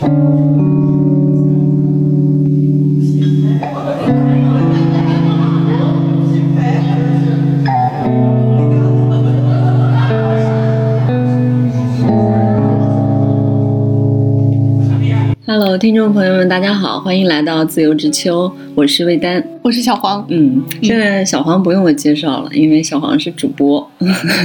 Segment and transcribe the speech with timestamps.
[0.00, 0.06] Hello，
[15.76, 23.90] 听众朋友们，大家好，欢迎来到自由之秋，我是魏丹，我是小黄，嗯，现在小黄不用我介绍了，因为小黄是主播，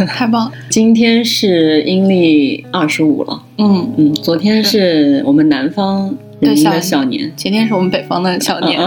[0.08, 0.52] 太棒了。
[0.70, 3.94] 今天是阴历二十五了，嗯。
[3.98, 5.22] 嗯，昨天是。
[5.26, 8.80] 我们南方人民的小年，前天是我们北方的小年，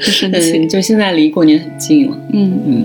[0.00, 2.58] 就 是，就现在离过年很近了，嗯。
[2.66, 2.84] 嗯，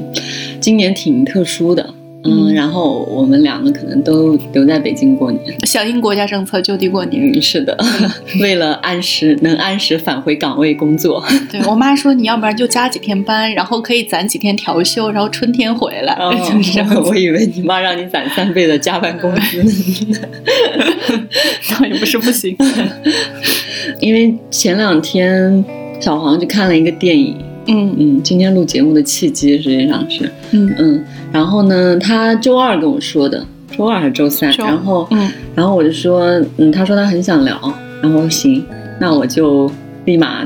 [0.59, 1.93] 今年挺特殊的。
[2.25, 7.31] 嗯，然后我们两个可能都留在北京过年，响应国家政策就地过年。
[7.31, 7.77] 嗯，是的，
[8.41, 11.23] 为了按时能按时返回岗位工作。
[11.49, 16.17] 对我妈说，你要不然就加几天班，然后可以攒几天调休，然后春天回来。
[16.45, 17.03] 就是这样。
[17.05, 19.63] 我以为你妈让你攒三倍的加班工资，
[21.79, 22.55] 那也不是不行。
[24.01, 25.63] 因为前两天
[26.01, 27.37] 小黄去看了一个电影。
[27.69, 27.95] 嗯。
[27.97, 30.73] 嗯，今天录节目的契机实际上是，嗯。
[30.77, 33.45] 嗯，然后呢，他周二跟我说的，
[33.77, 36.21] 周二还是周三，然后嗯，然后我就说，
[36.57, 37.57] 嗯，他说他很想聊，
[38.01, 38.63] 然后行，
[38.99, 39.71] 那我就
[40.05, 40.45] 立马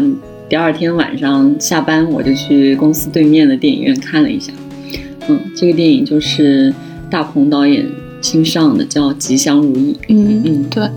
[0.49, 4.51] 第二天晚上下班我就去公司对面的电影院看了一下，
[5.27, 6.71] 嗯，这个电影就是
[7.09, 7.85] 大鹏导演
[8.21, 10.87] 新上的，叫《吉祥如意》，嗯嗯，对。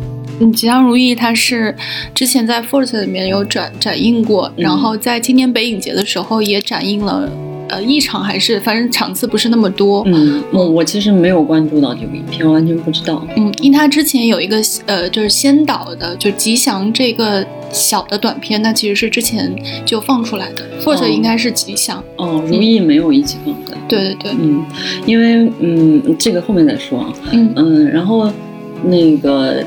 [0.40, 1.74] 嗯，吉祥如意，它是
[2.14, 7.28] 之前在 Force 里面有展展映过，然后在今年北影节的时候也展映了，
[7.68, 10.02] 呃，一场还是反正场次不是那么多。
[10.06, 13.26] 嗯，我我其实没有关注到这个影片，完全不知道。
[13.36, 19.50] 嗯，因为它之前有一个呃，就是先导的，就吉祥这个小的短片，那其实是之前
[19.86, 20.62] 就放出来的。
[20.82, 22.04] Force 应该是吉祥。
[22.16, 23.78] 哦，如意没有一起放出来。
[23.88, 24.32] 对对对。
[24.38, 24.62] 嗯，
[25.06, 27.12] 因为嗯，这个后面再说啊。
[27.32, 28.30] 嗯嗯，然后
[28.84, 29.64] 那个。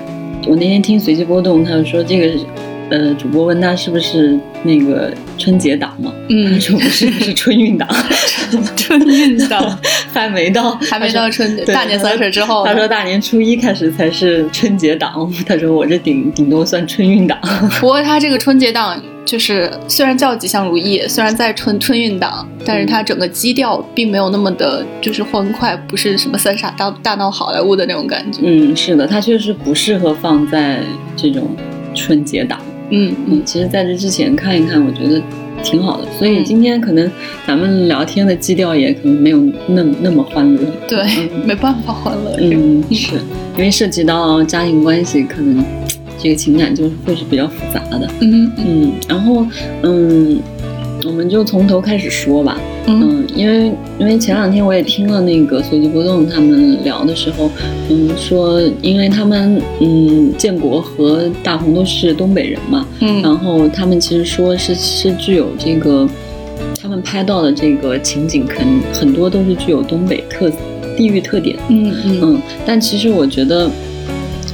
[0.49, 2.43] 我那天听随机波动，他就说这个，
[2.89, 6.11] 呃，主播问他是不是那个春节档嘛？
[6.29, 7.87] 嗯，他说不是，是春运档。
[8.75, 9.79] 春运档
[10.11, 12.65] 还没到，还没到春大年三十之后。
[12.65, 15.31] 他说大年初一开始才是春节档。
[15.45, 17.37] 他说我这顶顶多算春运档。
[17.79, 28.39] 不过他这个春节档就是虽然叫吉祥如意，虽然在春春运档，但是它整个基调并没有那么的，就是欢快，不是什么三傻大大闹好莱坞的那种感觉。
[28.43, 30.79] 嗯，是的，它确实不适合放在
[31.15, 31.55] 这种
[31.93, 32.59] 春节档。
[32.91, 35.21] 嗯嗯，其实在这之前看一看，我觉得
[35.63, 36.07] 挺好的。
[36.17, 37.09] 所以今天可能
[37.45, 40.61] 咱们聊天的基调也可能没有那么那么欢乐。
[40.87, 41.03] 对，
[41.45, 42.35] 没办法欢乐。
[42.39, 43.15] 嗯，是
[43.57, 45.63] 因为涉及到家庭关系，可能
[46.17, 48.09] 这个情感就会是比较复杂的。
[48.21, 49.45] 嗯嗯，然后
[49.83, 50.39] 嗯，
[51.05, 52.57] 我们就从头开始说吧。
[52.87, 57.49] 嗯，因为因为前两天我也听了那个随机波动他们聊的时候，
[57.89, 66.07] 嗯，说因为他们嗯建国和大红都是东北人嘛，嗯，然后他们其实说是是具有这个，
[66.81, 70.51] 他们拍到的这个情景，肯很多都是具有东北特
[70.97, 72.19] 地域特点，嗯嗯。
[72.23, 73.69] 嗯，但其实我觉得，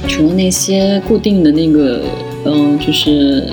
[0.06, 2.02] 除了那些固定的那个，
[2.44, 3.44] 嗯，就是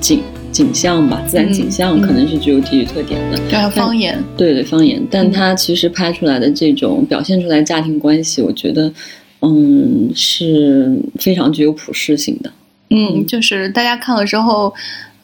[0.00, 0.20] 景。
[0.52, 3.38] 景象吧，自然景象可能是具有地域特点的。
[3.48, 4.22] 对，方言。
[4.36, 5.02] 对对，方言。
[5.10, 8.92] 但它其实拍出来的这种表现出来家庭关系，我觉得，
[9.40, 12.52] 嗯，是非常具有普适性的。
[12.90, 14.74] 嗯，就是大家看了之后，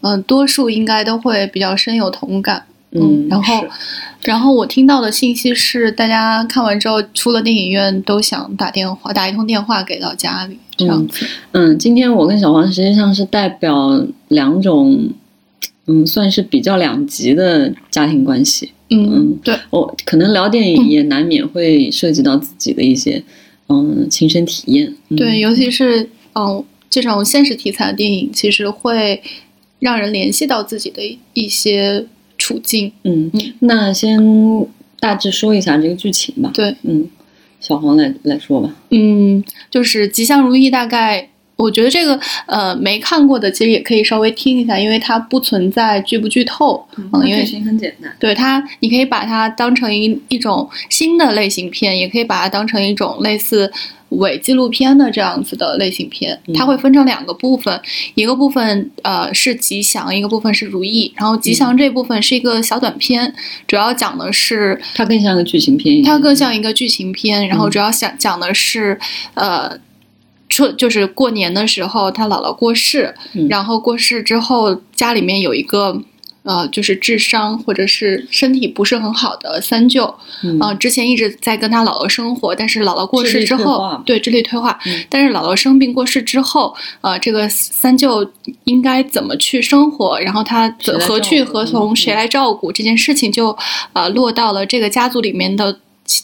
[0.00, 2.64] 嗯，多数应该都会比较深有同感。
[2.92, 3.66] 嗯，然后，
[4.22, 11.26] 然后我听到的信息是，大家看完之后出了电影院都想打电话，打一通电话给到家里这样子。
[11.52, 15.10] 嗯，今天我跟小黄实际上是代表两种，
[15.86, 18.72] 嗯，算是比较两极的家庭关系。
[18.88, 23.22] 嗯，对，我可能聊电影也难免会涉及到自己的一些
[23.68, 24.94] 嗯亲身体验。
[25.14, 29.22] 对，尤其是嗯这种现实题材的电影，其实会
[29.78, 31.02] 让人联系到自己的
[31.34, 32.06] 一些。
[32.38, 34.18] 处境，嗯，那先
[35.00, 36.50] 大致说一下这个剧情吧。
[36.54, 37.06] 对，嗯，
[37.60, 38.74] 小黄来来说吧。
[38.90, 46.86] 嗯，就是吉祥如意，大概我觉得这个呃没看过的，其实也可以稍微听一下，因为它不存在剧不剧透。
[46.96, 48.10] 嗯，因为剧情很简单。
[48.18, 53.70] 对它，你可以把它当成一一种新的类型片，也可以把它当成一种类似。
[54.10, 57.80] 伪纪录片的这样子的类型片，它会分成两个部分，
[58.14, 61.12] 一个部分呃是吉祥，一个部分是如意。
[61.16, 63.34] 然后吉祥这部分是一个小短片，
[63.66, 67.46] 主要讲的是它更像个剧情片，它更像一个剧情片。
[67.48, 68.98] 然后主要想讲的是
[69.34, 69.78] 呃，
[70.48, 73.14] 春就是过年的时候，他姥姥过世，
[73.48, 76.02] 然后过世之后家里面有一个。
[76.48, 80.12] 呃，就是智商或者是身体不是很好的三舅，
[80.42, 88.26] 嗯呃，之前一直在跟他姥姥生活，但是姥姥过世之后化，对智力退化，嗯但是姥姥生病过世之后，呃，这个三舅
[88.64, 90.74] 应该怎么去生活，然后他
[91.06, 93.54] 何去何从，嗯谁来照顾这件事情就，
[93.92, 95.78] 呃，落到了这个家族里面的，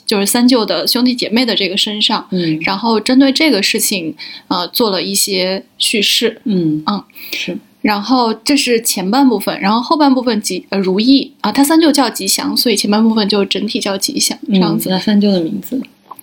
[0.06, 2.26] 就是三舅的兄弟姐妹的这个身上。
[2.30, 4.16] 嗯然后针对这个事情，
[4.48, 6.40] 呃，做了一些叙事。
[6.44, 14.88] 嗯嗯是然后这是前半部分，然后后半部分吉呃如意啊，他三舅叫吉祥，所以前半部分就整体叫吉祥这样子。
[14.88, 15.78] 嗯他三舅的名字，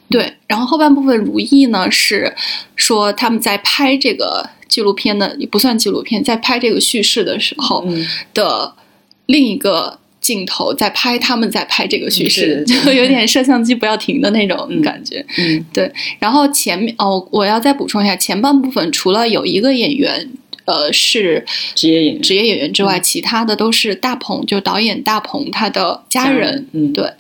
[0.10, 2.34] 对，然后后半部分如意呢是
[2.76, 8.74] 说他们在拍这个纪录片的，也不算纪录片，在拍这个叙事的时候嗯的
[9.28, 15.24] 另一个镜头在拍他们在拍这个叙事，就有点摄像机不要停的那种嗯感觉。
[15.38, 15.64] 嗯
[16.18, 20.28] 然后前面哦，我要再补充一下，前半部分除了有一个演员。
[20.72, 21.46] 呃，是
[21.76, 22.22] 职业演员。
[22.22, 26.66] 职业演员之外，其他的都是大鹏，就导演大鹏他的家人。
[26.72, 26.94] 嗯。
[26.94, 27.12] 对。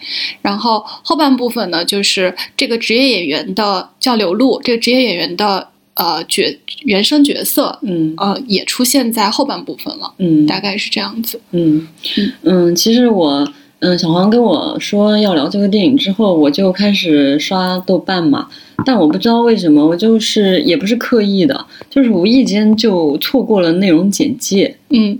[0.41, 8.13] 然后后半部分呢，就是这个职业演员的叫刘露，这个职业演员的呃角原生角色，嗯。
[8.17, 10.45] 呃，也出现在后半部分了，嗯。
[10.45, 11.41] 大概是这样子。
[11.51, 11.85] 嗯。
[12.17, 12.33] 嗯。
[12.43, 13.45] 嗯，其实我
[13.81, 18.47] 嗯，小黄跟我说要聊这个电影之后，我就开始刷豆瓣嘛，
[18.85, 25.17] 但我不知道为什么，我就是也不是刻意的，就是无意间就错过了内容简介，嗯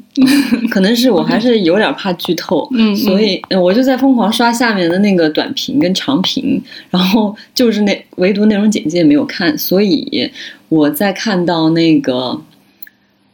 [0.69, 2.69] 可能是我还是有点怕剧透。
[2.73, 6.61] 嗯，所以呃我就在疯狂刷下面的那个短评跟长评，
[6.91, 10.29] 然后就是那唯独内容简介没有看，所以
[10.69, 12.39] 我在看到那个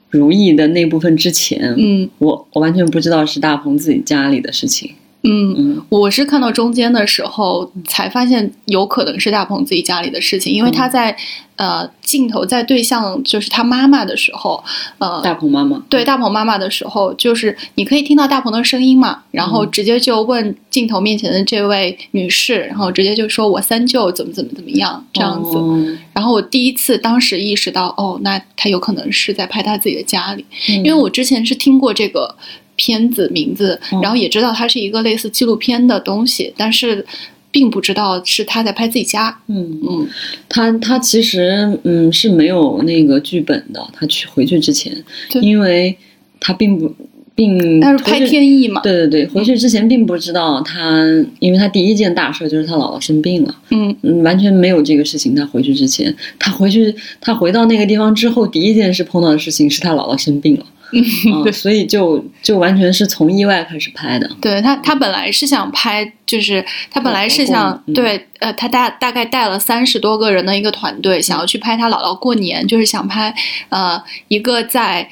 [0.09, 4.91] 如意的那部分之前，嗯我我完全不知道是大鹏自己家里的事情。
[5.27, 5.81] 嗯，嗯。
[5.89, 11.15] 我是看到中间的时候才发现有可能是大鹏自己家里的事情，因为他在、
[11.57, 14.63] 呃镜头在对向就是他妈妈的时候，
[14.99, 19.71] 呃大鹏妈妈，对大鹏妈妈的时候，就是你可以听到大鹏的声音嘛，然后嗯。
[19.71, 25.57] 直接就问镜头面前的这位女士，然后直接就说我三舅怎么怎么怎么样这样子。
[25.57, 25.97] 哦。
[26.13, 32.35] 然后我第一次当时意识到，哦，那他有可能是在拍他自己的家里，因因为我之前是听过这个
[32.77, 37.05] 片子名字，嗯然后也知道它是一个类似纪录片的东西，但是
[37.51, 39.37] 并不知道是他在拍自己家。
[39.47, 40.07] 嗯，嗯
[40.47, 44.95] 他他其实嗯是没有那个剧本的，他去回去之前，
[45.41, 45.97] 因为
[46.39, 46.93] 他并不
[47.33, 48.81] 并他是拍天意嘛？
[48.81, 51.01] 对对对，回去之前并不知道他，
[51.39, 55.33] 因为他第一件大事就是他姥姥生病了，嗯嗯，完全没有这个事情。
[55.33, 61.03] 他回去之前，他回去，他回到那个地方之后，第一件事碰到的事情是他姥姥生病了，嗯，
[61.33, 61.51] 嗯， 对。
[61.51, 73.33] 所以就就完全是从意外开始拍的，对他，他本来是想拍，就是他本来是想嗯对，呃，他大大概带了三十多个人的一个团队，想要去拍他姥姥过年，就是想拍
[73.69, 75.07] 呃一个在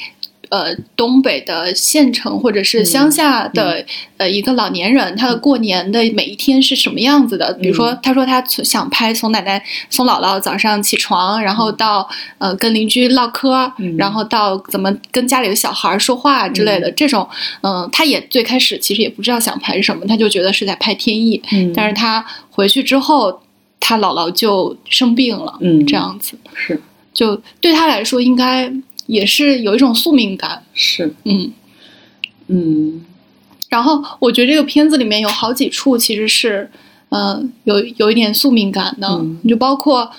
[0.49, 3.83] 呃东北的县城或者是乡下的、
[4.17, 7.53] 呃一个老年人，他的过年的每一天是什么样子的？
[7.53, 12.07] 比如说，他说他从想拍从奶奶从姥姥早上起床，然后到
[12.37, 13.95] 呃跟邻居唠嗑，嗯。
[13.97, 17.27] 然后到怎么跟家里的小孩说话之类的、这种，
[17.61, 21.71] 嗯、他也最开始其实也不知道想拍什么，他就觉得是在拍天意，嗯。
[21.73, 23.41] 但是他回去之后，
[23.79, 25.85] 他姥姥就生病了，嗯。
[25.85, 26.81] 这样子，是。
[27.13, 28.69] 就对他来说应该
[29.07, 31.51] 也是有一种宿命感，是，嗯。
[32.47, 33.05] 嗯。
[33.69, 36.69] 然后我觉得这个片子里面有好几处其实是，
[37.09, 39.39] 呃，有有一点宿命感的，嗯。
[39.47, 40.09] 就包括，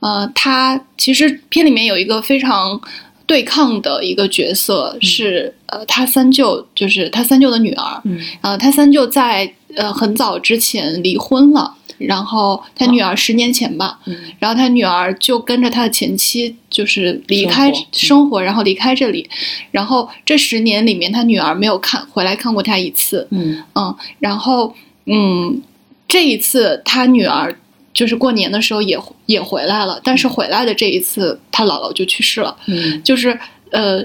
[0.00, 2.80] 呃，他其实片里面有一个非常
[3.26, 8.20] 对抗的一个角色是，呃，他三舅，就是他三舅的女儿，嗯。
[8.40, 11.74] 呃，他三舅在呃很早之前离婚了，
[12.06, 14.16] 然后他女儿十年前吧，嗯。
[14.38, 17.86] 然后他女儿就跟着他的前妻，就是离开生活嗯。
[17.92, 19.28] 生活，然后离开这里，
[19.70, 23.62] 然后这十年里面，他女儿没有看回来看过他一次，嗯。
[23.74, 24.74] 嗯，然后
[25.06, 25.62] 嗯，
[26.06, 27.58] 这一次他女儿
[27.92, 33.02] 就是过年的时候也也回来了，但是回来的这一次，他姥姥就去世了，嗯。
[33.02, 33.38] 就是
[33.70, 34.04] 呃，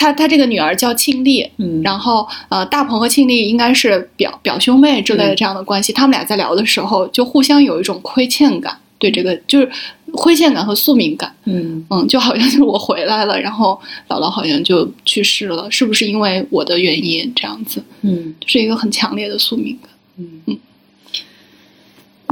[0.00, 9.70] 他他这个女儿叫庆丽，嗯，然后呃，大鹏和庆丽应该是表表兄妹之类的嗯这样的关系，他们俩在聊的时候就互相有一种亏欠感，对这个就是
[10.12, 13.78] 亏欠感和宿命感，嗯嗯，就好像就是我回来了，然后
[14.08, 19.90] 姥姥好像就去世了，是不是因为我的原因这样子，嗯就是一个很强烈的宿命感。
[20.16, 20.58] 嗯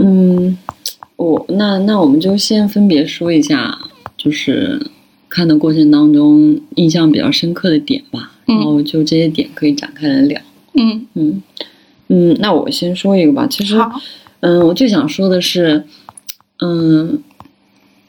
[0.00, 0.58] 嗯，
[1.16, 3.78] 我那那我们就先分别说一下，
[4.16, 4.90] 就是
[5.28, 10.40] 看的过程当中印象比较深刻的点吧，嗯然后就这些点可以展开来聊。
[10.74, 11.42] 嗯嗯
[12.08, 13.46] 嗯，那我先说一个吧。
[13.48, 14.00] 其实，好，
[14.40, 15.84] 嗯，我最想说的是，
[16.60, 17.22] 嗯，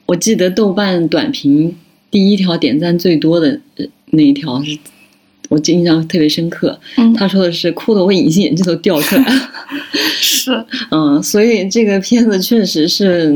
[0.06, 1.76] 我记得豆瓣短评
[2.10, 4.78] 第一条点赞最多的呃那一条是
[5.50, 6.80] 我印象特别深刻。
[6.98, 9.50] 嗯，他说的是哭的我隐形眼镜都掉出来了。
[10.22, 13.34] 是， 嗯，所以这个片子确实是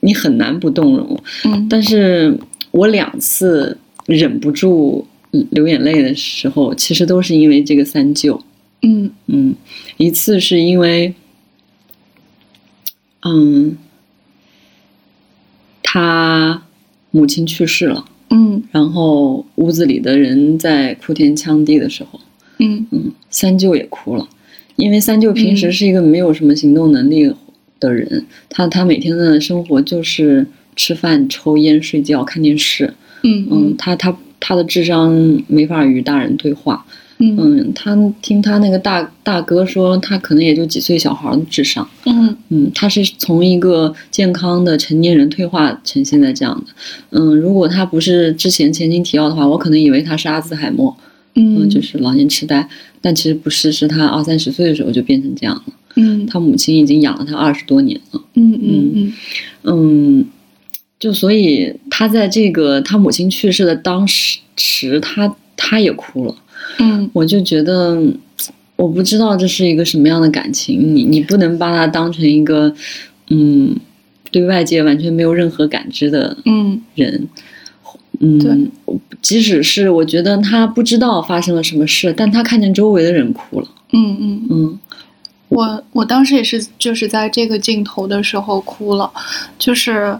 [0.00, 1.18] 你很难不动容。
[1.44, 2.38] 嗯但是
[2.74, 5.06] 我两次忍不住
[5.50, 8.42] 流眼泪的时候，其实都是因为这个三舅。
[8.82, 9.12] 嗯。
[9.26, 9.54] 嗯，
[9.96, 11.14] 一次是因为，
[13.22, 13.76] 嗯，
[15.84, 16.64] 他
[17.12, 18.64] 母亲去世了，嗯。
[18.72, 22.18] 然后屋子里的人在哭天抢地的时候，
[22.58, 22.84] 嗯。
[22.90, 24.28] 嗯，三舅也哭了，
[24.74, 25.72] 因为三舅平时嗯。
[25.72, 27.32] 是一个没有什么行动能力
[27.78, 30.44] 的人，他他每天的生活就是
[30.76, 35.12] 吃饭、抽烟、睡觉、看电视，嗯嗯，他他他的智商
[35.46, 36.84] 没法与大人对话，
[37.18, 37.36] 嗯。
[37.38, 42.36] 嗯，他听他那个大大哥说，他可能也就几岁小孩的智商，嗯。
[42.48, 46.72] 嗯，他是从一个健康的成年人退化成现在这样的，
[47.18, 50.94] 嗯，如果他不是之前前情提要的话，我可能以为他是阿兹海默，
[51.34, 52.68] 嗯，嗯，就是老年痴呆，
[53.00, 55.64] 但其实不是，是他二三十岁的时候就变成这样了。
[55.96, 56.26] 嗯。
[56.26, 58.92] 他母亲已经养了他二十多年了，嗯嗯。
[58.94, 59.12] 嗯
[59.66, 60.26] 嗯，
[61.04, 66.34] 就所以他在这个他母亲去世的当时，他他也哭了。
[66.78, 67.10] 嗯。
[67.12, 68.02] 我就觉得，
[68.76, 72.74] 我不知道这是一个什么样的感情，你你不能把它当成一个，
[73.28, 73.76] 嗯，
[74.30, 76.80] 对外界完全没有任何感知的嗯。
[76.94, 77.28] 人，
[78.20, 78.70] 嗯，对。
[79.20, 84.78] 即使是我觉得他不知道发生了什么事，但他看见周围的人哭了，嗯嗯，嗯。
[85.50, 89.12] 我我当时也是就是在这个镜头的时候哭了，
[89.58, 90.18] 就是。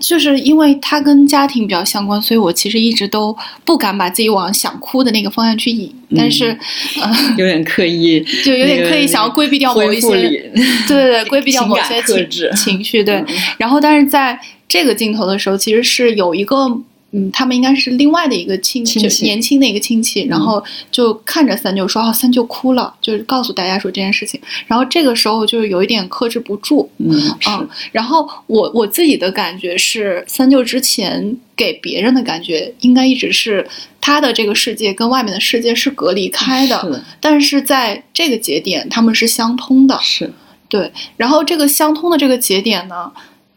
[0.00, 6.58] 就是因为它跟家庭比较相关，所以我其实一直都不敢把自己往想哭的那个方向去引，但是，
[7.00, 10.50] 呃， 有点刻意，就有点刻意想要规避掉某一些，对
[10.88, 13.22] 对对，规避掉某些情情绪，对。
[13.58, 16.80] 然后，但是在这个镜头的时候，其实是有一个。
[17.12, 20.62] 嗯，他们应该是另外的一个亲戚，就年轻的一个亲戚，然后
[20.92, 24.40] 就看着三舅说：“哦，三舅哭了。”就是告诉大家说这件事情。
[24.68, 27.68] 然后这个时候就是有一点克制不住，嗯嗯。
[27.90, 33.66] 然后我我自己的感觉是，三舅之前给别人的感觉应该一直是
[34.00, 40.32] 他的这个世界跟外面的世界是隔离开的，的但是在这个节点他们是相通的，是
[40.68, 40.92] 对。
[41.16, 43.10] 然后这个相通的这个节点呢，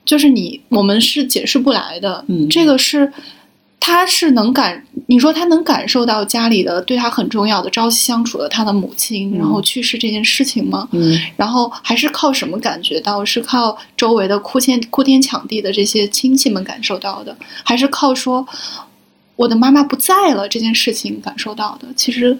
[0.03, 3.13] 就是你我们是解释不来的，嗯，这个是。
[3.85, 10.87] 他是能感，你说他能感受到家里的对他很重要的朝夕相处的他的母亲，嗯、然后去世这件事情吗？
[10.93, 13.25] 嗯，然后还是靠什么感觉到？
[13.25, 17.35] 是靠周围的哭天哭天抢地的这些亲戚们感受到的，
[17.65, 18.47] 还是靠说
[19.35, 21.87] 我的妈妈不在了这件事情感受到的？
[21.93, 22.37] 其实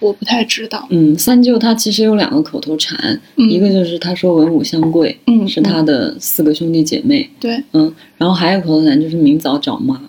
[0.00, 0.88] 我不太知道。
[0.90, 2.98] 嗯，三舅他其实有两个口头禅，
[3.36, 10.00] 嗯、一个就是他说文武相贵，嗯，是他的四个兄弟姐妹，对，嗯，然后还有口头禅就是明早找妈。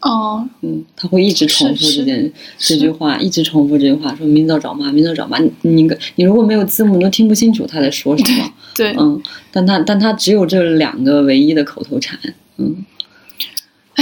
[0.00, 5.38] 哦，嗯，他会一直重复这件这句话，一直重复这句话，说明早找妈，明早找妈。
[5.38, 8.52] 你你你如果没有字幕，你都听不清楚他在说什么。
[8.74, 12.18] 对，嗯，但他但他只有这两个唯一的口头禅，
[12.56, 12.82] 嗯，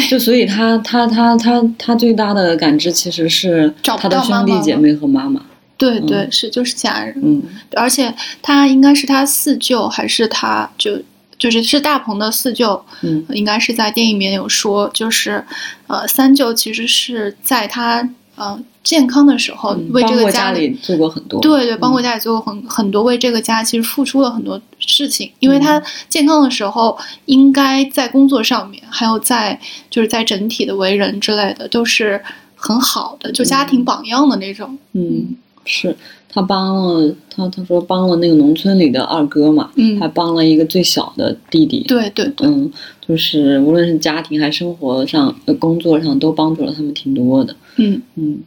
[0.09, 5.43] 就所以他他他他他最大的感知其实是他的兄弟姐妹和妈妈。
[5.77, 7.15] 对对，是就是家人。
[7.23, 7.43] 嗯，
[7.75, 11.03] 而且他应该是他四舅，还是他就。
[11.39, 15.45] 就是是大鹏的四舅，嗯，应该是在电影里面有说，就是，
[15.87, 25.31] 呃，三舅其实是在他呃健康的时候为这个家里做过很多，对对，帮过家里做过很很多，为这个家其实付出了很多事情。
[25.39, 29.59] 因为他健康的时候，应该在工作上面，还有在
[29.91, 32.21] 就是在整体的为人之类的，都是
[32.57, 34.77] 很好的，就家庭榜样的那种。
[34.95, 35.97] 嗯，是。
[36.31, 42.71] 他帮了他，他说帮了那个农村里的二哥嘛，嗯，还帮了一个最小的弟弟，对对对，嗯，
[43.01, 48.41] 就是无论是家庭还生活上、工作上，都帮助了他们挺多的，嗯嗯，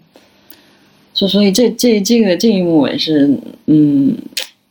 [1.14, 3.28] 所所以这这这个这一幕我也是，
[3.66, 4.16] 嗯，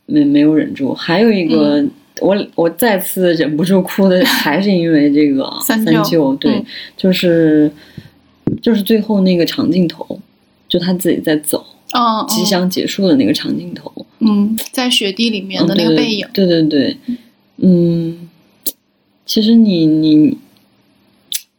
[0.05, 0.93] 没没有忍住。
[0.93, 1.91] 还有一个，嗯、
[2.21, 6.65] 我我再次忍不住哭的， 还是因为这个三舅，对，嗯、
[6.95, 7.69] 就是
[8.61, 10.17] 就是最后那个长镜头，
[10.69, 11.65] 就他自己在走。
[11.93, 16.95] 哦，即将结束的那个长镜头，嗯，在雪地里面的那个背影，对对对，
[17.57, 18.29] 嗯，
[19.25, 20.37] 其实你你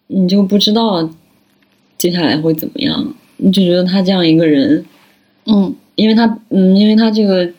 [0.07, 1.11] 你就不知道
[1.99, 4.83] 接下来会怎么样，你就觉得他这样一个人，
[5.45, 7.51] 嗯，因为他嗯，因为他这个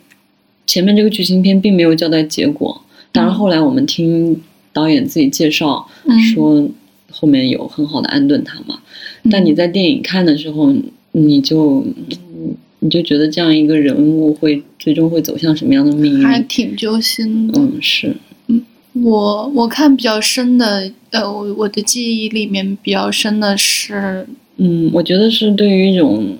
[0.66, 5.88] 前面这个剧情片并没有交代结果，当然后来我们听导演自己介绍
[6.34, 6.68] 说
[7.12, 8.80] 后面有很好的安顿他嘛，
[9.22, 10.74] 嗯、但你在电影看的时候，
[11.12, 11.86] 你就。
[12.84, 16.26] 你就觉得这样一个人物会最终会走向什么样的命运？
[16.26, 17.58] 还挺揪心的。
[17.58, 18.14] 嗯，是。
[18.48, 18.62] 嗯，
[18.92, 26.36] 我我看比较深的，呃，我我的记忆里面比较深的是，嗯，我觉得是对于一种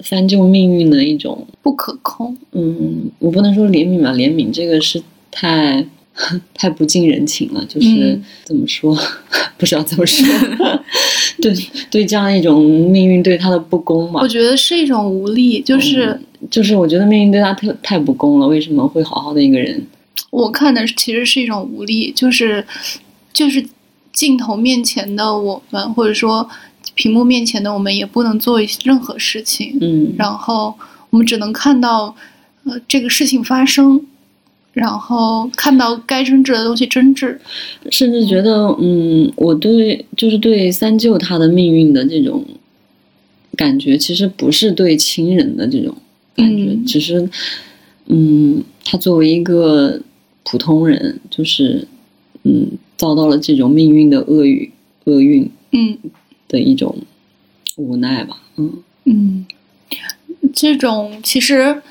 [0.00, 2.34] 三舅命运的一种，不可控。
[2.52, 5.86] 嗯，我不能说怜悯吧，怜悯这个是太
[6.54, 8.24] 太不近人情了，就是、嗯。
[8.44, 8.96] 怎么说，
[9.56, 10.26] 不知道怎么说，
[11.40, 11.54] 对
[11.90, 19.86] 对，这样一种命运对他的不公嘛我，觉得是一种无力，就是就是我觉得命运对他太太不公了，为什么会好好的一个人，
[20.30, 22.64] 我看的其实是一种无力，就是
[23.32, 23.64] 就是
[24.12, 26.46] 镜头面前的我们，或者说
[26.94, 30.74] 屏幕面前的我们，也不能做任何事情，嗯，然后
[31.08, 32.14] 我们只能看到
[32.64, 34.04] 呃这个事情发生，
[34.72, 37.40] 然后看到该争执的东西争执。
[37.90, 42.44] 甚至觉得，嗯，我对就是对三舅他的命运的这种
[43.56, 45.94] 感觉，其实不是对亲人的这种
[46.34, 47.28] 感觉，嗯只是，
[48.06, 50.00] 嗯，他作为一个
[50.44, 51.86] 普通人，就是，
[52.44, 54.70] 嗯，遭到了这种命运的厄运，
[55.04, 55.98] 厄运嗯
[56.48, 56.96] 的一种
[57.76, 59.46] 无奈吧，嗯嗯，
[60.52, 61.82] 这种其实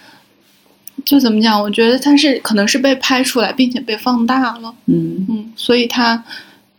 [1.05, 1.61] 就怎么讲？
[1.61, 4.73] 我觉得它是可能是被拍出来，并且被放大了。
[4.85, 5.25] 嗯。
[5.29, 6.23] 嗯，所以它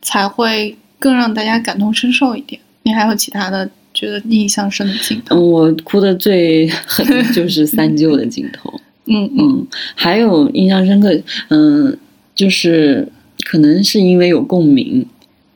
[0.00, 2.60] 才会更让大家感同身受一点。
[2.84, 5.36] 你还有其他的觉得印象深的镜头？
[5.36, 8.72] 嗯，我哭的最狠的 就是三舅的镜头。
[9.06, 11.10] 嗯嗯嗯，还有印象深刻，
[11.48, 11.98] 嗯，
[12.34, 13.06] 就是
[13.44, 15.04] 可能是因为有共鸣，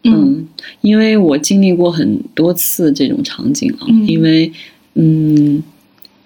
[0.02, 0.48] 嗯嗯，
[0.80, 4.52] 因为我经历过很多次这种场景啊，嗯因为
[4.94, 5.62] 嗯，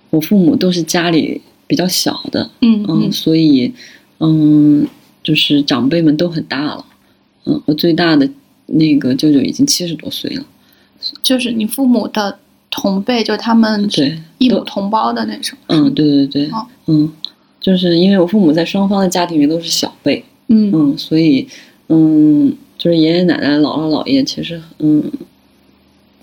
[0.09, 3.72] 我父母都是家里比较小的，嗯嗯，嗯所以
[4.18, 4.84] 嗯，
[5.22, 6.84] 就是长辈们都很大了，
[7.46, 8.28] 嗯，我最大的
[8.66, 10.44] 那个舅舅已经七十多岁了，
[11.22, 12.40] 就是你父母的
[12.72, 15.56] 同辈，就他们对，都异母同胞的那种。
[15.68, 17.12] 嗯，对对对，哦嗯，
[17.60, 21.46] 就是因为我父母在双方的家庭里都是小辈，嗯嗯，所以
[21.88, 25.04] 嗯，就是爷爷奶奶、姥姥姥爷，其实嗯，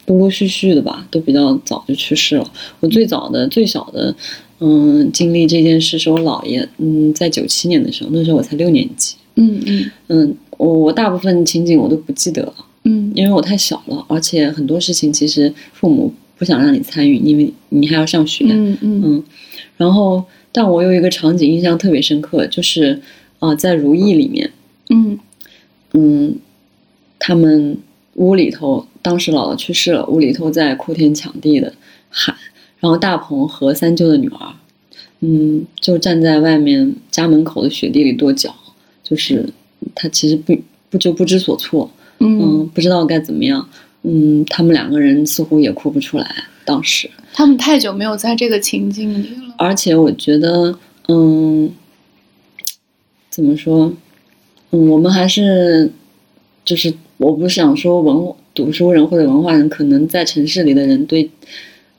[0.07, 2.51] 陆陆续续的吧，都比较早就去世了。
[2.81, 4.13] 我最早的、最小的，
[4.59, 9.91] 嗯，经历这件事是我姥爷，嗯，在九七年的时候，那时候我才六年级，嗯嗯。
[10.07, 13.11] 嗯，我我大部分情景我都不记得了，嗯。
[13.15, 19.01] 因为我太小了，而且很多事情其实父母不想让你参与，因为你还要上学，嗯嗯。
[19.05, 19.23] 嗯，
[19.77, 22.99] 然后，但我有一个场景印象特别深刻，就是
[23.39, 24.51] 啊、呃在《如意》里面，
[24.89, 25.19] 嗯。
[25.93, 26.35] 嗯，
[27.17, 27.77] 他们
[28.15, 31.73] 屋里头当时姥姥去世了，屋里头在哭天抢地的
[32.09, 32.35] 喊，
[32.79, 34.53] 然后大鹏和三舅的女儿，
[35.21, 38.55] 嗯，就站在外面家门口的雪地里跺脚，
[39.03, 39.49] 就是
[39.95, 40.55] 他其实不
[40.89, 43.67] 不就不知所措，嗯，嗯，不知道该怎么样，
[44.03, 46.35] 嗯，他们两个人似乎也哭不出来，
[46.65, 47.09] 当时。
[47.33, 49.55] 他们太久没有在这个情境里了。
[49.57, 51.71] 而且我觉得，嗯，
[53.29, 53.93] 怎么说，
[54.71, 55.91] 嗯，我们还是，
[56.65, 61.29] 就是我不是想说文读书人或者文化人，可能在城市里的人对，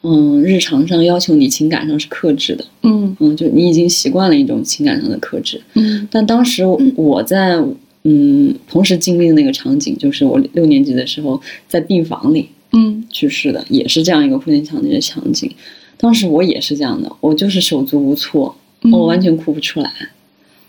[0.02, 5.60] 嗯，日常上要求你情感上是克制的，嗯嗯，就你已经习惯了一种情感上的克制。
[5.74, 7.60] 嗯但当时我在
[8.04, 15.50] 嗯同时经历的那个场景，就是我六年级的时候在病房里，嗯去世的，也是这样一个哭天抢地的场景。
[15.96, 19.92] 当时我也是这样的，我就是手足无措，嗯我完全哭不出来。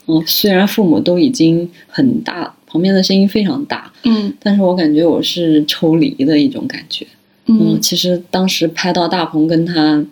[0.08, 7.06] 嗯，虽然父母都已经很大，旁边的声音非常大，嗯但是我感觉我是抽离的一种感觉。
[7.50, 10.06] 嗯，嗯其实当时拍到大鹏跟他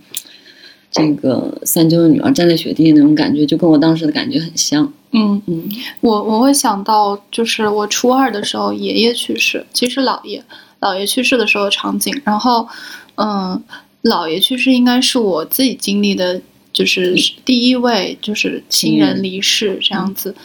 [0.91, 4.91] 这个三舅的女儿站在雪地那种感觉，就跟我当时的感觉很像。
[5.11, 5.69] 嗯，嗯
[6.01, 10.43] 我我会想到，就是我初二的时候，爷爷去世，其实姥爷
[10.81, 12.67] 姥爷去世的时候的场景，然后
[13.15, 13.63] 嗯，
[14.03, 16.41] 姥爷去世应该是我自己经历的，
[16.73, 20.35] 就是第一位就是亲人离世这样子。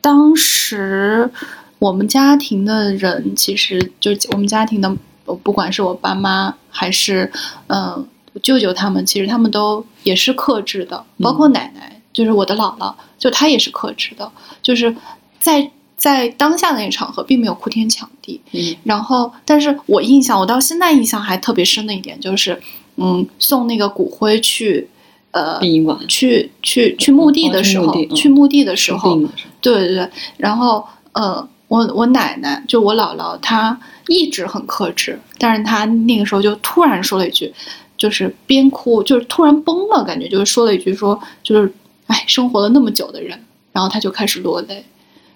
[0.00, 1.30] 当时
[1.78, 4.96] 我们家庭的人，其实就我们家庭的，
[5.34, 7.30] 不管是我爸妈还是
[7.68, 8.06] 嗯
[8.42, 14.30] 舅舅他们，其实他们都也是克制的，包括奶奶，就是我的姥姥，就她也是克制的，
[14.62, 14.94] 就是
[15.38, 18.40] 在在当下的那个场合，并没有哭天抢地。
[18.52, 18.76] 嗯。
[18.84, 22.60] 然后，但是我印象，我到现在印象还特别深的一点就是，
[22.96, 24.88] 嗯，送那个骨灰去，
[25.32, 29.20] 呃，殡仪馆去去去墓地的时候，哦去墓地的时候
[29.60, 33.78] 对对对，然后呃，我我奶奶就我姥姥，她
[34.10, 37.52] 一直很克制，但是他那个时候就突然说了一句，
[37.96, 41.72] 就是边哭就是突然崩了，感觉就是说了一句说就是
[42.06, 43.38] 哎，生活了那么久的人，
[43.72, 44.84] 然后他就开始落泪，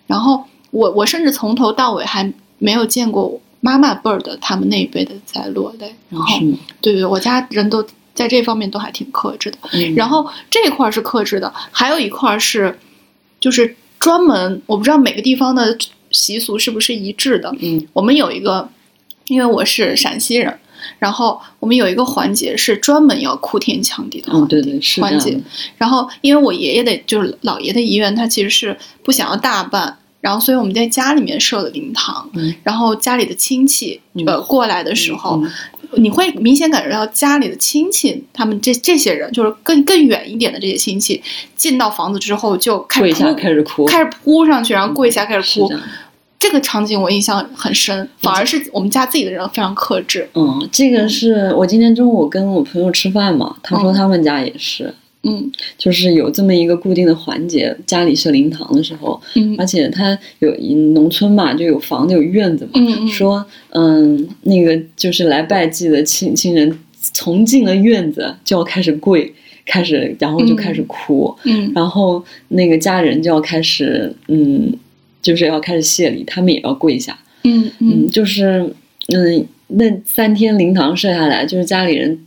[0.09, 6.41] 然后我我甚至从头到尾还没有见过妈妈辈儿的他们那一辈的在落泪，然后？
[6.81, 9.59] 对对，我家人都在这方面都还挺克制的。
[9.73, 12.77] 嗯然后这一块儿是克制的，还有一块儿是，
[13.39, 15.79] 就是专门我不知道每个地方的
[16.15, 17.55] 习俗是不是一致的。
[17.61, 18.67] 嗯我们有一个，
[19.27, 20.59] 因为我是陕西人，
[20.99, 25.39] 然后我们有一个环节是专门要哭天抢地的环嗯，对对是环节。
[25.77, 35.51] 然后因为我爷爷的就是姥爷的遗愿，他其实是不想要大办，然后所以我们在家里面设了灵堂，嗯然后家里的亲戚嗯呃过来的时候，嗯
[35.97, 41.23] 你会明显感觉到家里的亲戚，他们这这些人就是更更远一点的这些亲戚，
[41.57, 45.79] 进到房子之后就开始哭开始哭，开始扑上去，然后跪下开始哭是
[46.45, 46.55] 这。
[46.55, 50.29] 个场景我印象很深，反而是我们家自己的人非常克制。
[50.35, 53.95] 嗯，这个是我今天中午跟我朋友吃饭嘛，他说嗯。
[53.95, 55.51] 他们家也是，嗯。
[55.77, 59.57] 就是有这么一个固定的环节，家里设灵堂的时候，嗯。
[59.59, 60.55] 而且他有
[60.93, 62.81] 农村嘛，就有房子有院子嘛，
[63.11, 66.79] 说嗯，那个就是来拜祭的亲亲人，
[67.13, 69.35] 从进了院子就要开始跪，
[69.67, 71.73] 开始然后就开始哭，嗯。
[71.75, 74.73] 然后那个家人就要开始嗯，
[75.25, 78.71] 就是要开始谢礼，他们也要跪下，嗯嗯，就是
[79.15, 82.19] 嗯，那三天灵堂设下来，就是家里人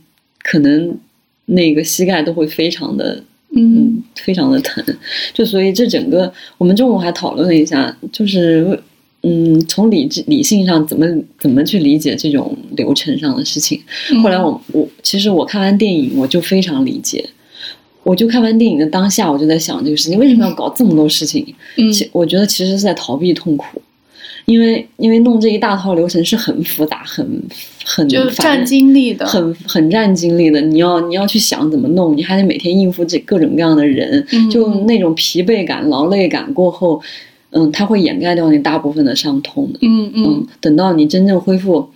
[0.42, 0.98] 可能
[1.46, 4.84] 那个膝盖都会非常的嗯嗯，非常的疼。
[5.32, 8.76] 就所以这整个，我们中午还讨论了一下，就是
[9.22, 11.06] 嗯，从理智理性上怎么
[11.38, 13.80] 怎么去理解这种流程上的事情。
[14.10, 14.20] 嗯。
[14.22, 17.24] 后来我我其实我看完电影，我就非常理解。
[18.02, 21.54] 我就看完电影的当下，我就在想这个事情为什么要搞这么多事情？
[21.76, 23.80] 嗯其我觉得其实是在逃避痛苦，
[24.46, 27.42] 因为因为弄这一大套流程是很复杂、很
[27.84, 30.60] 很就是烦占精力的，很很占精力的。
[30.60, 37.00] 你要你要去想怎么弄，你还得每天应付这各种各样的人，嗯就那种疲惫感、劳累感过后，
[37.50, 39.78] 嗯，它会掩盖掉你大部分的伤痛的。
[39.82, 41.88] 嗯嗯嗯，等到你真正恢复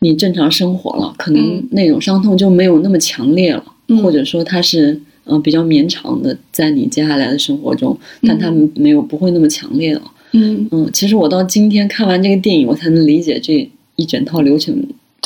[0.00, 4.92] 你正常生活了，可能嗯那种伤痛就没有那么强烈了，嗯或者说它是
[5.24, 10.02] 嗯、呃比较绵长的，在你接下来的生活中，但它没有不会那么强烈了。
[10.32, 14.74] 嗯，嗯，其实我到今天看完这个电影，我才能理解这一整套流程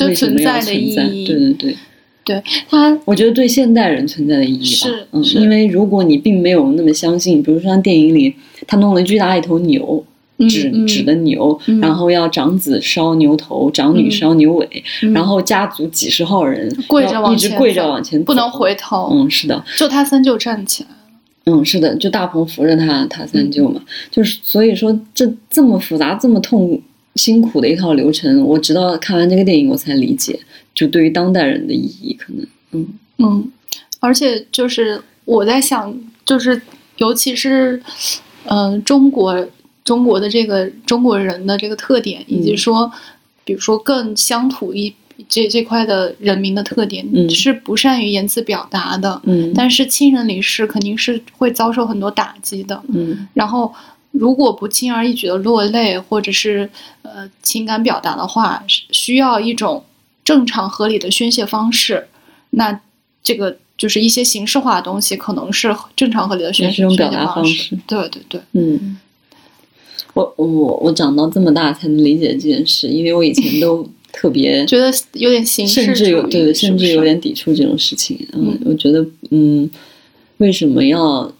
[0.01, 1.03] 为什么要存在的存在。
[1.05, 1.75] 意义对对对，
[2.25, 5.07] 对他，我觉得对现代人存在的意义吧。
[5.11, 8.33] 嗯，因为如果你并没有那么相信，比如说像电影里，
[8.65, 10.03] 他弄了巨大一头牛，
[10.37, 10.87] 嗯纸嗯。
[10.87, 11.79] 纸的牛，嗯。
[11.79, 14.11] 然后要长子烧牛头，长女嗯。
[14.11, 15.13] 烧牛尾，嗯。
[15.13, 20.89] 然后家族几十号人跪着往前一直跪着往前走，不能回头，嗯，是的，就他三舅站起来。
[21.45, 26.81] 嗯，是的，就大鹏扶着他，他嗯三舅嘛，就是所以说这这么复杂、这么痛
[27.15, 30.39] 辛苦的一套流程，我直到看完这个电影我才理解，
[30.73, 32.87] 就对于当代人的意义，可能，嗯。
[33.17, 33.51] 嗯，
[33.99, 36.61] 而且就是我在想，就是
[36.97, 37.81] 尤其是，
[38.47, 39.47] 嗯、中国
[39.85, 42.91] 中国的这个中国人的这个特点，以及嗯说，
[43.45, 44.93] 比如说更乡土一
[45.29, 49.21] 这这块的人民的特点，嗯是不善于言辞表达的。
[49.23, 52.83] 嗯，但是亲人离世肯定是会遭受很多打击的。
[52.89, 53.73] 嗯然后，
[54.11, 56.69] 如果不轻而易举的落泪，或者是
[57.03, 59.85] 呃情感表达的话，是需要一种
[60.23, 62.07] 正常合理的宣泄方式。
[62.49, 62.81] 那
[63.21, 67.77] 这个就是一些形式化的东西，可能是正常合理的宣泄宣泄方式。
[67.85, 68.97] 对对对，嗯，
[70.15, 70.45] 我我
[70.77, 78.17] 我长到这么大才能理解这件事，因为我以前都特别 觉得有点形式甚至有对，甚至有点抵触这种事情。
[78.33, 79.69] 嗯嗯，我觉得，嗯，
[80.37, 81.31] 为什么要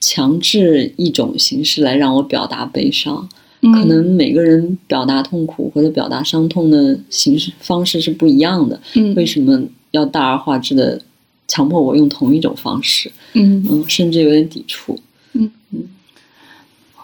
[0.00, 3.28] 强制一种形式来让我表达悲伤？
[3.60, 8.80] 可嗯能每个人表达痛苦或者表达伤痛的形式方式是不一样的。
[8.94, 11.00] 嗯为什么要大而化之的
[11.48, 13.10] 强迫我用同一种方式？
[13.34, 14.98] 嗯嗯，甚至有点抵触。
[15.32, 15.84] 嗯嗯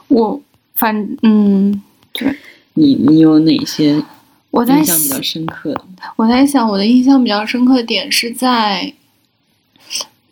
[0.08, 0.40] 我
[0.74, 1.82] 反嗯
[2.12, 2.36] 对。
[2.74, 4.02] 你你有哪些
[4.50, 5.84] 我在印象比较深刻的？
[6.16, 8.92] 我在想，我的印象比较深刻的点是在，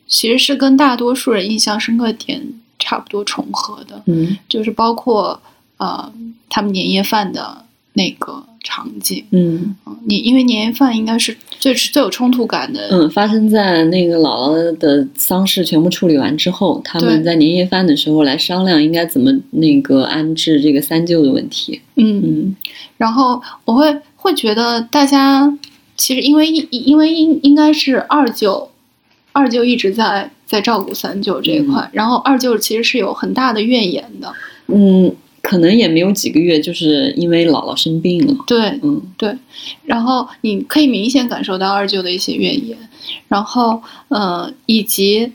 [0.06, 5.40] 其实是跟大多数人印象深刻的点差不多重合的，嗯就是包括
[5.76, 6.12] 呃
[6.48, 9.24] 他们年夜饭的那个场景。
[9.30, 9.74] 嗯。
[9.86, 21.80] 嗯，你因为年夜饭应该是最最有冲突感的，嗯，发生在那个姥姥的丧事全部处理完之后，他们在年夜饭的时候来商量应该怎么那个安置这个三舅的问题。
[21.96, 22.56] 嗯，嗯。
[22.96, 25.58] 然后我会会觉得大家
[25.96, 28.70] 其实因为因因为应应该是二舅，
[29.32, 34.32] 二舅一直在在照顾三舅这一块，然后二舅其实是有很大的怨言的，
[34.68, 38.34] 嗯，可能也没有几个月，就是因为姥姥生病了。
[38.46, 39.36] 对，嗯对，
[39.84, 42.78] 然后你可以明显感受到二舅的一些怨言，
[43.26, 45.32] 然后呃，以及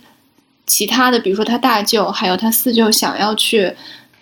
[0.65, 3.71] 其他的，比如说他大舅还有他四舅想要去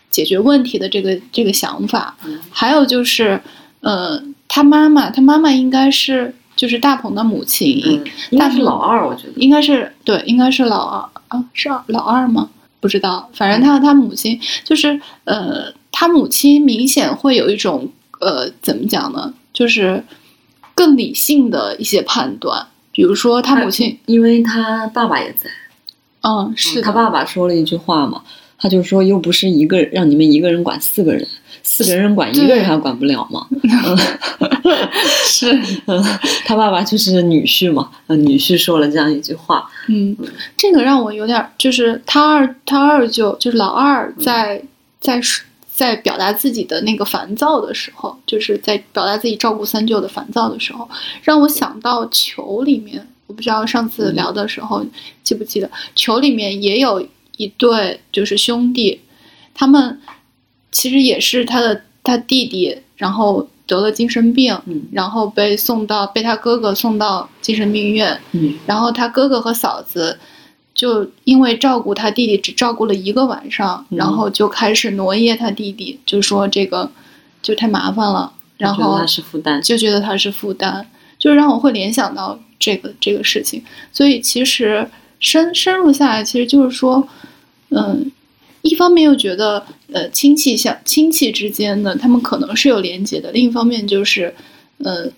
[0.10, 3.40] 解决问题的这个这个想法，嗯还有就是
[3.82, 9.34] 呃，他妈妈，他妈妈应该是就是大鹏的母亲，嗯，应该是老二，我觉得。
[9.36, 12.50] 应该是对，应该是老二啊，是二老二吗？
[12.86, 19.34] 不知道，反正他和他母亲就是呃，他母亲明显会有一种呃，怎么讲呢？
[19.52, 20.04] 就是
[20.76, 25.50] 更理性的一些判断，比如说他母亲，因为他爸爸也在，
[26.22, 28.22] 嗯，是的他爸爸说了一句话嘛，
[28.66, 31.28] 他就说又不是一个让你们一个人管四个人，
[31.62, 33.48] 四个人管一个人还管不了吗？
[35.24, 35.54] 是，
[35.86, 36.04] 嗯，
[36.44, 40.18] 他爸爸就是女婿嘛，呃女婿说了这样一句话，嗯，
[40.58, 44.60] 这个让我有点儿，就是他二他二舅就是老二在
[45.00, 45.22] 在
[45.72, 50.90] 在表达自己的那个烦躁的时候，就是在表达自己照顾三舅的烦躁的时候，
[51.22, 54.84] 让我想到球里面，我不知道上次聊的时候
[55.22, 59.02] 记不记得，球里面也有一对就是兄弟，
[59.54, 60.00] 他们
[60.72, 68.54] 其实也是他的他弟弟，然后得了精神病，嗯然后被送到被他哥哥送到精神病院，嗯。
[68.66, 70.20] 然后他哥哥和嫂子
[70.74, 73.98] 就因为照顾他弟弟只照顾了一个晚上，嗯。
[73.98, 76.92] 然后就开始挪揖他弟弟，就说这个
[77.42, 80.86] 就太麻烦了，然后觉得他是负担，就觉得他是负担，
[81.18, 83.64] 就是让我会联想到这个这个事情。
[83.92, 84.88] 所以其实
[85.26, 87.08] 深深入下来，其实就是说，
[87.70, 88.12] 嗯，
[88.62, 94.36] 一方面又觉得呃亲戚相亲戚之间呢，他们可能是有连接的；另一方面就是，
[94.78, 95.10] 呃，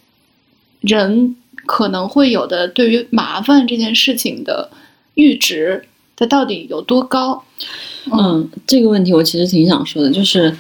[0.80, 4.70] 人可能会有的对于麻烦这件事情的
[5.15, 5.84] 阈值，
[6.15, 7.43] 它到底有多高？
[8.17, 10.56] 嗯，这个问题我其实挺想说的，就是，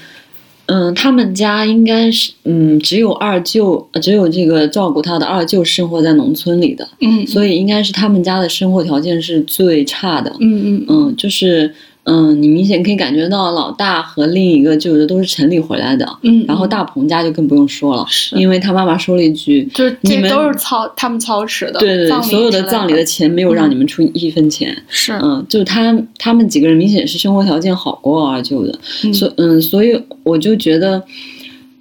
[0.67, 10.29] 嗯，他们家应该是，嗯，只有二舅，呃只有这个照顾他的二舅生活在农村里的，嗯，所以应该是他们家的生活条件是最差的。
[10.39, 11.73] 嗯嗯嗯，就是，
[12.09, 18.33] 嗯，你明显可以感觉到老大和另一个舅舅都是城里回来的，嗯，然后大鹏家就更不用说了，是。
[18.37, 24.73] 因为他妈妈说了一句，就是你们都是操他们操持的，对对对，所有的葬礼的钱没有让你们出一分钱。
[24.87, 29.13] 是，嗯，就是他他们几个人明显是生活条件好过二舅的，嗯。
[29.13, 31.03] 所嗯，所以我就觉得，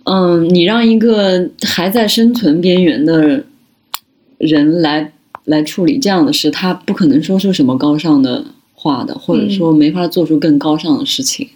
[0.07, 3.45] 嗯，你让一个还在生存边缘的
[4.39, 5.13] 人来
[5.45, 8.45] 来处理这样的事，他不可能说出什么高尚的
[8.77, 11.49] 话的，或者说没法做出更高尚的事情。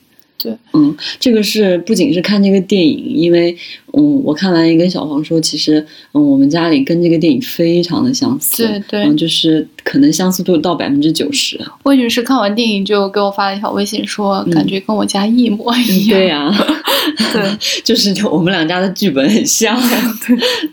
[0.42, 3.54] 对，嗯，这个是不仅是看这个电影，因为
[3.92, 11.61] 嗯，我看完也跟小黄说，其实嗯，我们家里跟这个电影非常的相似，对对嗯，就是可能相似度到百分之九十。
[11.83, 16.18] 魏女士看完电影就给我发了一条微信说，感觉跟我家一模一样。
[16.18, 16.50] 对呀
[17.35, 19.78] 对， 就是就我们两家的剧本很像。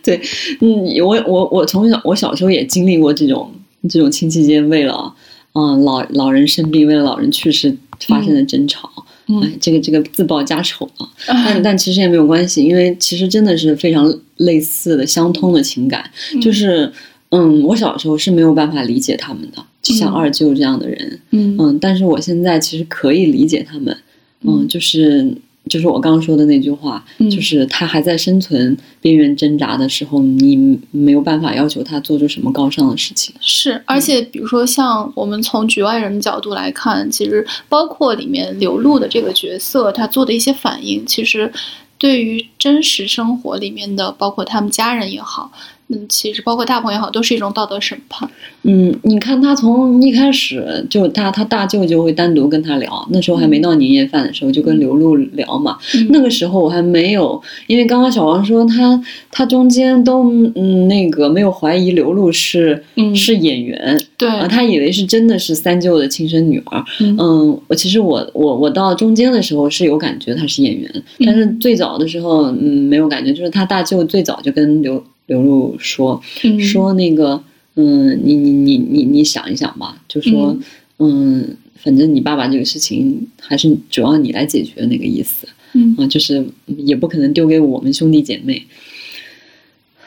[0.01, 0.17] 对，
[0.62, 3.51] 嗯，我我我从小我小时候也经历过这种
[3.89, 5.13] 这种亲戚间为了
[5.58, 7.76] 嗯老老人生病，为了老人去世
[8.08, 8.89] 发生的争吵。
[9.30, 16.10] 嗯哎，这个这个自报家丑啊， 但但其实也没有关系，因为其实真的是非常类似的、相通的情感。
[16.41, 16.89] 就是，
[17.32, 23.98] 嗯，我小时候是没有办法理解他们的，就像嗯二舅这样的人，嗯嗯，但是我现在其实可以理解他们，
[24.43, 25.30] 嗯，就是
[25.67, 33.34] 就是我刚刚说的那句话，嗯就是他还在生存边缘挣扎的时候，你没有办法要求他做出什么高尚的事情。
[33.39, 41.51] 是，而且比如说像我们从局外人的角度来看，其实包括里面刘露的这个角色，他做的一些反应，其实
[41.97, 45.51] 对于真实生活里面的，包括他们家人也好，
[45.89, 48.30] 嗯，其实包括大鹏也好，都是一种道德审判。
[48.63, 55.78] 嗯，你看他从一开始就他他大舅舅会单独跟他聊，那时候还没到年夜饭的时候，就跟刘露聊嘛。
[55.95, 66.84] 嗯那个时候我还没有，因为刚刚小王说他他中间都嗯那个没有怀疑刘露是、嗯是演员对，啊，他以为是真的是三舅的亲生女儿。
[67.00, 76.59] 嗯嗯，我其实我我我到中间的时候是有感觉他是演员，但是最早的时候嗯没有感觉，就是他大舅最早就跟刘刘露说，嗯。
[76.59, 77.43] 说那个，
[77.75, 80.57] 嗯，你你你你你想一想吧，就说，
[80.97, 81.55] 嗯。
[81.79, 85.95] 反正你爸爸这个事情还是主要你来解决那个意思嗯。
[85.99, 86.43] 啊，就是
[86.75, 88.65] 也不可能丢给我们兄弟姐妹。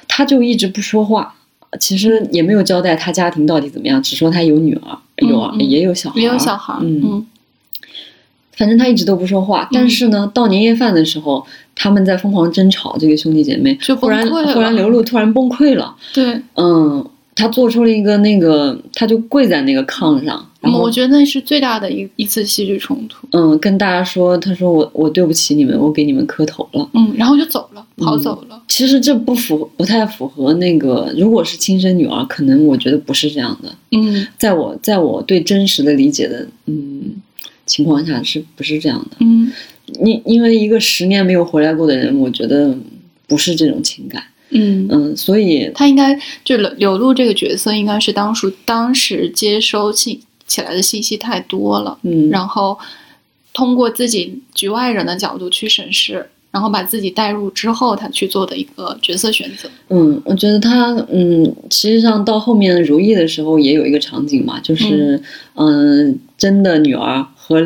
[0.09, 1.37] 他就一直不说话，
[1.79, 7.01] 其实也没有交代他家庭到底怎么样，只说他有女儿，有也有小孩，也有小孩，嗯。
[7.05, 7.27] 嗯
[8.61, 11.43] 反正他一直都不说话，但是呢，到年夜饭的时候，
[11.75, 17.03] 他们在疯狂争吵，这个兄弟姐妹就忽然崩溃了忽然刘露突然崩溃了，对，嗯，
[17.35, 23.27] 他做出了一个那个，他就跪在那个炕上，然后嗯我觉得那是最大的一一次戏剧冲突。
[23.33, 26.87] 嗯跟大家说，他说我我对不起你们，我给你们磕头了。
[26.93, 28.61] 嗯，然后就走了，跑走了。
[28.69, 33.73] 其实这不符不太符合那个，如果是亲生女儿，可能我觉得不是这样的。
[33.93, 37.15] 嗯在我在我对真实的理解的嗯
[37.71, 39.17] 情况下，是不是这样的？
[39.21, 39.53] 嗯
[40.05, 42.77] 因因为一个十年没有回来过的人，我觉得
[43.27, 44.23] 不是这种情感。
[44.51, 52.79] 嗯，嗯，所以他应该就柳柳露这个角色，应该是当初当时接收信起来的信息太多了，嗯然后
[53.53, 59.69] 通过自己局外人的角度去审视，然后把自己带入之后，他去做的一个角色选择。
[59.89, 65.21] 嗯，我觉得他，嗯，实际上到后面如意的时候也有一个场景嘛，就是，
[65.55, 67.61] 嗯，真的女儿和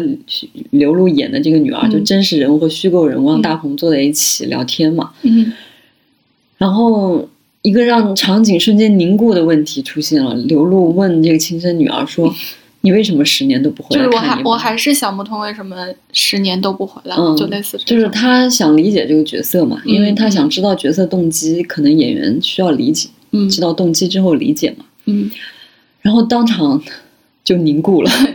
[0.71, 1.91] 刘露演的这个女儿，嗯。
[1.91, 5.53] 就真实人物和虚构人物大鹏坐在一起聊天嘛，嗯。
[6.57, 7.29] 然后
[7.63, 12.35] 一个让场景瞬间凝固的问题出现了，刘露问这个亲生女儿说
[12.81, 15.77] ：“你为什么十年都不回就是我来看你爸？”还我还是想不通为什么
[16.13, 18.11] 十年都不回来，嗯就类似就是种。
[18.13, 20.15] 他想理解这个角色嘛，因为嗯。
[20.15, 23.49] 他想知道角色动机，可能演员需要理解，嗯。
[23.51, 24.87] 知道动机之后理解嘛。
[25.07, 25.31] 嗯，
[26.01, 26.83] 然后当场
[27.45, 28.11] 就凝固了。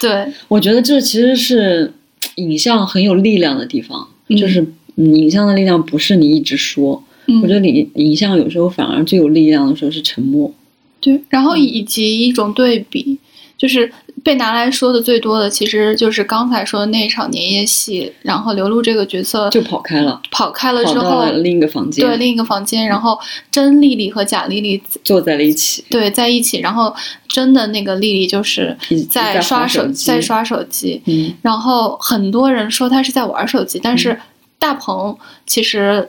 [0.00, 1.92] 对，我觉得这其实是
[2.36, 4.36] 影像很有力量的地方，嗯。
[4.36, 4.60] 就是
[4.96, 7.40] 嗯影像的力量不是你一直说，嗯。
[7.42, 10.52] 我觉得影影像有时候反而最有力量的时候是沉默。
[11.00, 11.44] 对，然嗯。
[11.44, 13.18] 后以及一种对比，
[13.56, 13.90] 就是
[14.22, 23.18] 被拿来说的最多的，其实就是刚才说的那一场年夜戏，然后刘露这个角色就跑开了，跑开了之后跑到了，另一个房间，对另一个房间，然后
[23.50, 26.94] 真丽丽和假丽丽坐在了一起，对在一起，然后
[27.28, 28.76] 真的那个丽丽就是
[29.10, 34.18] 在刷刷手机，在，刷手机，嗯然后很多人说她是在玩手机，但是
[34.58, 36.08] 大鹏其实。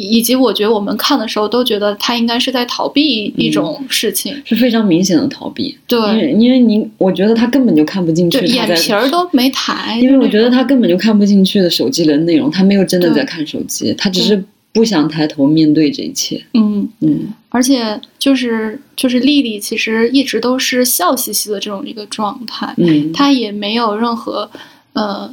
[0.00, 5.76] 以及我觉得我们看的时候都觉得他应该是在逃避一种事情，是非常明显的逃避。
[5.88, 9.98] 对，因为因为你，我觉得他根本就看不进去眼皮儿都没抬。
[10.00, 14.40] 因为我觉得他根本就看不进去的手机的内容，他没有真的在看手机，他只是
[14.72, 16.40] 不想抬头面对这一切。
[16.54, 24.48] 嗯，嗯而且就是就是丽丽其实一直都是笑嘻嘻的这种一个状态，嗯，她也没有任何
[24.92, 25.28] 呃，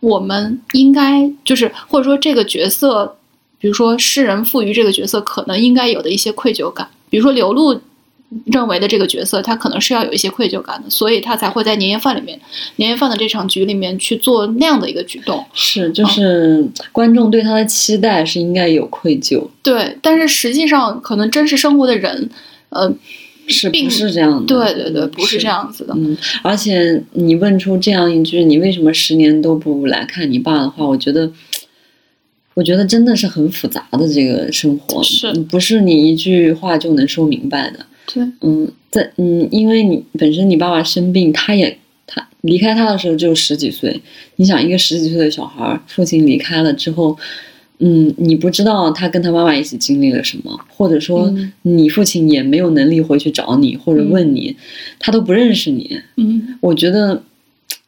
[0.00, 3.16] 我们应该就是或者说这个角色，
[3.58, 7.80] 比如说诗人赋予这个角色可能应该有的一些愧疚感，比如说刘露。
[8.46, 12.36] 认为的这个角色，他可能是要有一些愧疚感的，所以他才会在年夜饭里面，
[12.74, 15.44] 年夜饭的这场局里面去做那样的一个举动。
[15.54, 22.28] 是就是观众对他的期待是应该有愧疚，对，但是实际上可能真实生活的人，
[22.70, 22.92] 呃，
[23.46, 24.46] 是并不是这样的？
[24.46, 25.46] 对对对，嗯不是这。
[25.46, 25.94] 样子的。
[25.96, 31.30] 嗯，而且你问出这样一句“你为什么十年都不来看你爸”的话，我觉得，
[32.56, 37.84] 我觉得真的是很复杂的这个生活，是嗯不是你一句话就能说明白的。
[38.06, 44.00] 对，嗯，在嗯，因为你本身你爸爸生病，他也他离开他的时候只有十几岁。
[44.36, 47.14] 你想，一个十几岁的小孩儿，父亲离开了之后，
[47.80, 54.56] 嗯，你不知道他跟他妈妈一起经历了什么，或者说嗯你父亲也没有能力回去找你或者问你，
[54.98, 56.00] 他都不认识你。
[56.16, 57.22] 嗯，我觉得，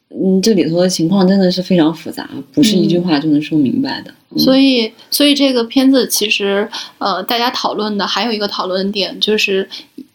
[0.09, 4.13] 嗯，这里头的情况真的是非常复杂，不是一句话就能说明白的。
[4.37, 6.67] 所以所以这个片子其实
[6.97, 9.67] 呃，大家讨论的还有一个讨论点就是。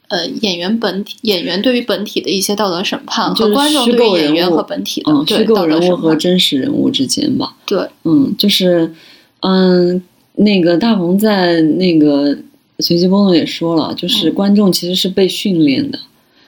[0.08, 5.96] 呃，演员本体演员对于本体的一些道德审判就观众对于演员和本体的嗯，虚构人物。
[5.96, 7.56] 和真实人物之间吧。
[7.64, 8.92] 对，嗯，就是，
[9.40, 10.00] 嗯，
[10.34, 12.36] 那个大鹏在那个
[12.80, 15.98] 随机波动也说了，就是嗯观众其实是被训练的，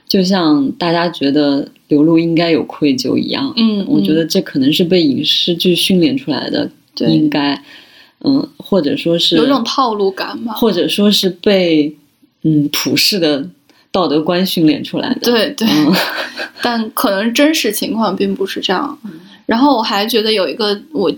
[0.06, 3.53] 就像大家觉得刘露应该有愧疚一样。
[3.57, 7.62] 嗯，我觉嗯得这可能是被影视剧训练出来的，对应该，
[8.25, 10.53] 嗯，或者说是有种套路感吧。
[10.55, 11.94] 或者说是被
[12.42, 13.49] 嗯普世的
[13.90, 15.20] 道德观训练出来的。
[15.20, 15.92] 对对，嗯
[16.62, 18.99] 但可能真实情况并不是这样。
[19.05, 19.12] 嗯
[19.46, 21.09] 然后我还觉得有一个我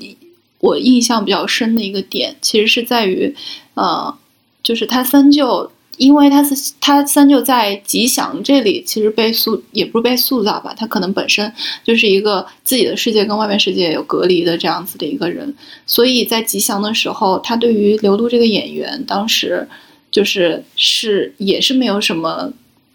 [0.60, 3.34] 我印象比较深的一个点，其实是在于，
[3.72, 4.14] 呃，
[4.62, 11.52] 就是他三舅，因为他是他三舅在吉祥这里其实被塑也不是被塑造吧，他可能本身
[11.84, 19.68] 就是一个自己的世界跟外面世界有隔离的这样子的一个人，所以在吉祥的时候，他对于刘露这个演员当时
[20.10, 22.52] 就是是也是没有什么。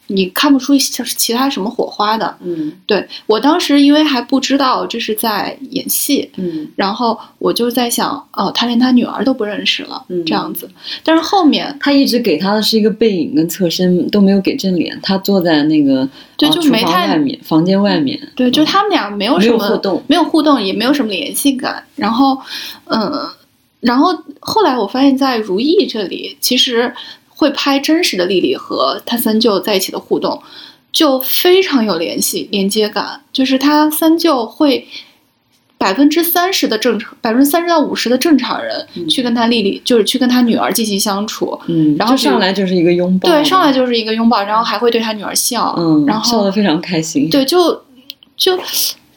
[0.08, 10.70] 你看不出其他什么火花的，嗯对我当时因为还不知道这是在演戏，嗯然后我就在想，哦，他连他女儿都不认识了，嗯这样子。
[11.04, 15.00] 但是后面，他一直给他的是一个背影跟侧身，都没有给正脸。
[15.02, 18.20] 他坐在那个对就没太房外面，房间外面。
[18.36, 21.84] 对，就他们俩没有什么有互动没有互动，也没有什么联系感。
[21.96, 22.38] 然后，
[22.86, 23.26] 嗯，
[23.80, 26.94] 然后后来我发现，在如意这里，其实
[27.44, 30.42] 会拍真实的丽丽和她三舅在一起的互动，
[30.94, 33.20] 就非常有联系连接感。
[33.34, 34.88] 就是他三舅会
[35.78, 41.60] 百分之三十的正常，百分之三十到五十的正常人、嗯去跟他丽丽，就是去跟他女儿进行相处。
[41.68, 43.28] 嗯，然后上来就是一个拥抱。
[43.28, 47.30] 对，上来就是一个拥抱，然后还会对他女儿笑，嗯，然后笑得非常开心。
[47.30, 47.74] 对，就
[48.38, 48.58] 就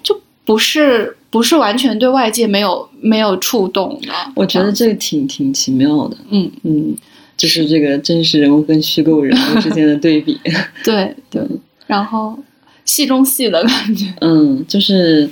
[0.03, 4.13] 就不是不是完全对外界没有没有触动的。
[4.35, 6.17] 我觉得这个挺挺奇妙的。
[6.31, 6.97] 嗯，嗯，
[7.37, 10.39] 就是这个真实人物跟虚构人物之间的对比。
[10.85, 11.43] 对对，
[11.87, 12.39] 然后
[12.85, 14.07] 戏中戏的感觉。
[14.21, 15.29] 嗯，就是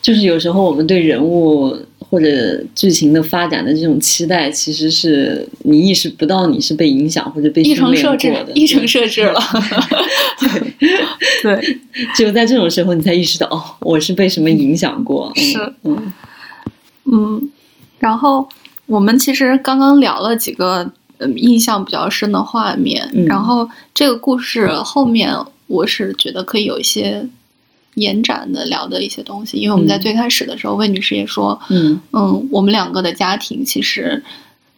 [0.00, 9.38] 就是有时候我们对人物或者剧情的发展的这种期待，其实是你意识不到你是被影响或者被一训练过成设置的，，一成设置了。
[11.42, 11.78] 对对，
[12.14, 15.30] 只有在这种时候，你才意识到哦，我是被什么影响过。
[15.36, 16.12] 嗯是，嗯
[17.10, 17.50] 嗯，
[17.98, 18.48] 然后
[18.88, 23.24] 我们其实刚刚聊了几个嗯印象比较深的画面，嗯。
[23.26, 25.32] 然后这个故事后面
[25.66, 27.28] 我是觉得可以有一些
[27.94, 32.00] 延展的聊的一些东西，因为我们在嗯最开始的时候，魏女士也说，嗯。
[32.12, 34.24] 嗯，我们两个的家庭其实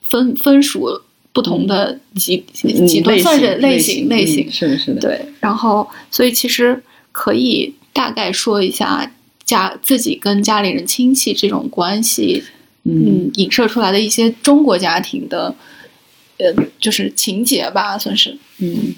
[0.03, 0.89] 分分属
[1.33, 6.83] 不同的极、嗯极端，算是类型类型，嗯是的，是的，对，然后所以其实
[7.13, 9.09] 可以大概说一下
[9.45, 12.43] 家自己跟家里人亲戚这种关系，
[12.85, 13.27] 嗯。
[13.27, 15.55] 嗯，影射出来的一些中国家庭的，
[16.39, 18.95] 呃，就是情节吧，算是，嗯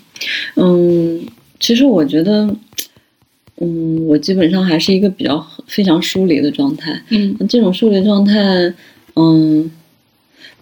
[0.57, 1.27] 嗯，
[1.59, 2.55] 其实我觉得，
[3.57, 7.03] 嗯，我基本上还是一个比较非常疏离的状态。
[7.11, 7.37] 嗯。
[7.49, 8.73] 这种疏离状态，
[9.17, 9.71] 嗯，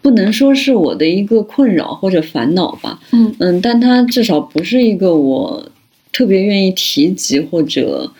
[0.01, 3.35] 不能说是我的一个困扰或者烦恼吧，嗯。
[3.39, 5.71] 嗯，但它至少不是一个我
[6.11, 8.11] 特别愿意提及或者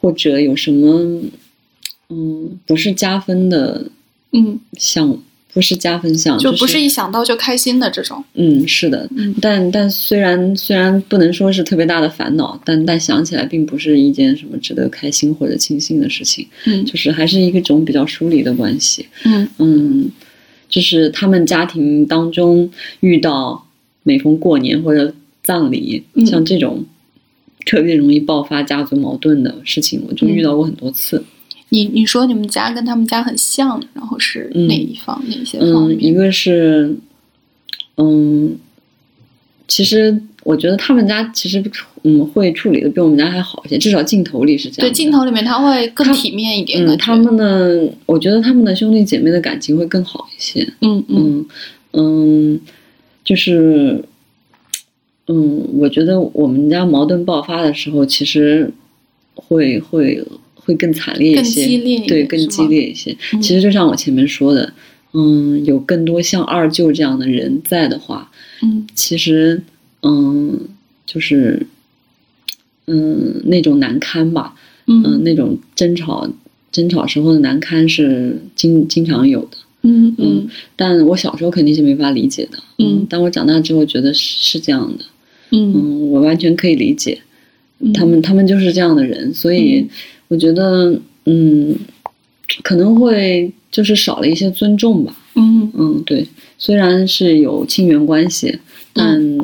[0.00, 1.22] 或者有什么，
[2.08, 3.86] 嗯，不是加分的
[4.32, 5.18] 嗯，想，
[5.54, 19.06] 不是加分项，就就不是一想到就开心的这种，嗯，是的，嗯但但虽然虽然不能说是特别大的烦恼，但但想起来并不是一件什么值得开心或者庆幸的事情，嗯就是还是一种比较疏离的关系。
[19.24, 20.10] 嗯嗯，
[20.68, 22.70] 就是他们家庭当中
[23.00, 23.66] 遇到
[24.02, 25.12] 每逢过年或者
[25.42, 26.84] 葬礼，嗯像这种
[27.64, 31.24] 特别容易爆发家族矛盾的事情，我就遇到过很多次。
[31.70, 36.04] 你你说你们家跟他们家很像，然后是嗯哪一方、哪些方嗯，面？
[36.04, 36.96] 一个是，
[37.96, 38.56] 嗯，
[39.66, 41.62] 其实我觉得他们家其实
[42.04, 44.88] 嗯会处理的比我们家还好一些，至少镜头里是这样。
[44.88, 50.66] 对镜头里面他会更体面一点，嗯，他们的我觉得他们的兄弟姐妹的感情会更好一些。
[50.80, 51.46] 嗯嗯嗯
[51.92, 52.60] 嗯，
[53.24, 54.02] 就是
[55.26, 58.72] 嗯，我觉得我们家矛盾爆发的时候，其实
[59.34, 60.24] 会会
[60.68, 63.16] 会更惨烈一更些，激烈一对，更激烈一些。
[63.32, 63.40] 嗯。
[63.40, 64.70] 其实就像我前面说的，
[65.14, 68.30] 嗯，有更多像二舅这样的人在的话，
[68.62, 68.86] 嗯。
[68.94, 69.62] 其实
[70.02, 70.60] 嗯，
[71.06, 71.66] 就是
[72.86, 74.54] 嗯那种难堪吧，
[74.86, 76.28] 嗯，嗯那种争吵
[76.70, 79.56] 争吵时候的难堪是经经常有的。
[79.82, 80.46] 嗯嗯。
[80.76, 85.04] 但我小时候肯定是没法理解的，嗯但我长大之后觉得是是这样的，
[85.52, 85.72] 嗯。
[85.74, 87.22] 嗯，我完全可以理解，
[87.78, 87.90] 嗯。
[87.94, 89.88] 他们他们就是这样的人，所以嗯
[90.28, 91.76] 我觉得，嗯，
[92.62, 96.26] 可能会就是少了一些尊重吧，嗯嗯，对，
[96.58, 98.58] 虽然是有亲缘关系，
[98.92, 99.38] 但、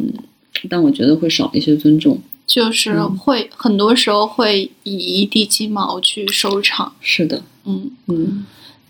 [0.69, 3.17] 但我觉得会少一些尊重，就是嗯。
[3.17, 6.93] 会、很多时候会以一地鸡毛去收场。
[7.01, 8.45] 是的，嗯，嗯。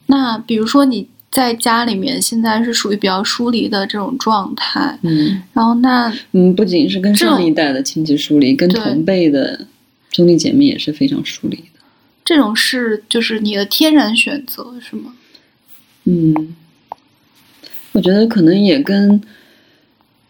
[0.06, 5.42] 那比如说你在家里面现在是属于比较疏离的这种状态，嗯。
[5.52, 9.66] 然后那嗯，不仅是跟上一代的亲戚疏离，跟同辈的
[10.10, 11.73] 兄弟姐妹也是非常疏离的。
[12.24, 15.14] 这种是就是你的天然选择是吗？
[16.04, 16.54] 嗯，
[17.92, 19.20] 我觉得可能也跟，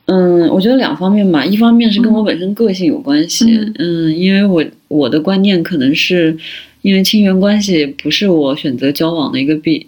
[0.07, 1.45] 嗯，我觉得两方面吧。
[1.45, 6.37] 一方面是跟我本身个性有关系，嗯嗯因为我我的观念可能是
[6.83, 9.87] 因为亲缘关系不是我选择交往的一个必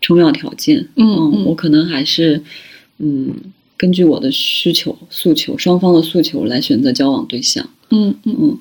[0.00, 2.42] 重要条件，嗯嗯我可能还是
[2.98, 3.34] 嗯
[3.76, 8.58] 根据我的需求诉求双方的诉求来选择交往对象，嗯嗯嗯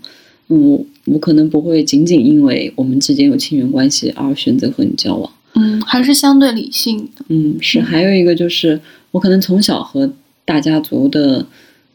[0.49, 5.31] 嗯，我可能不会仅仅因为我们之间有亲缘关系而选择和你交往。
[5.55, 7.25] 嗯，还是相对理性的。
[7.29, 8.79] 嗯，是，嗯还有一个就是，
[9.11, 10.11] 我可能从小和
[10.45, 11.45] 大家族的，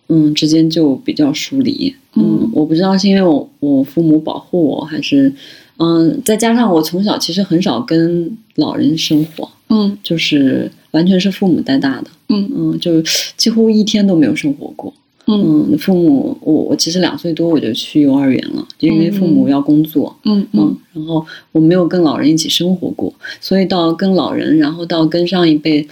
[0.09, 1.95] 嗯，之间就比较疏离。
[2.15, 5.33] 嗯我不知道是因为我我父母保护我，还是，
[5.79, 13.01] 嗯，再加上我从小其实很少跟老人生活，嗯就是完全是父母带大的，嗯嗯，就
[13.39, 14.93] 几乎一天都没有生活过。
[15.27, 20.15] 嗯嗯，父母，我我其实两岁多我就去幼儿园了，因为父母嗯要工作。
[20.25, 25.87] 嗯嗯嗯，然后我没有跟老人一起生活过，所以到跟老人，然后到跟上一辈，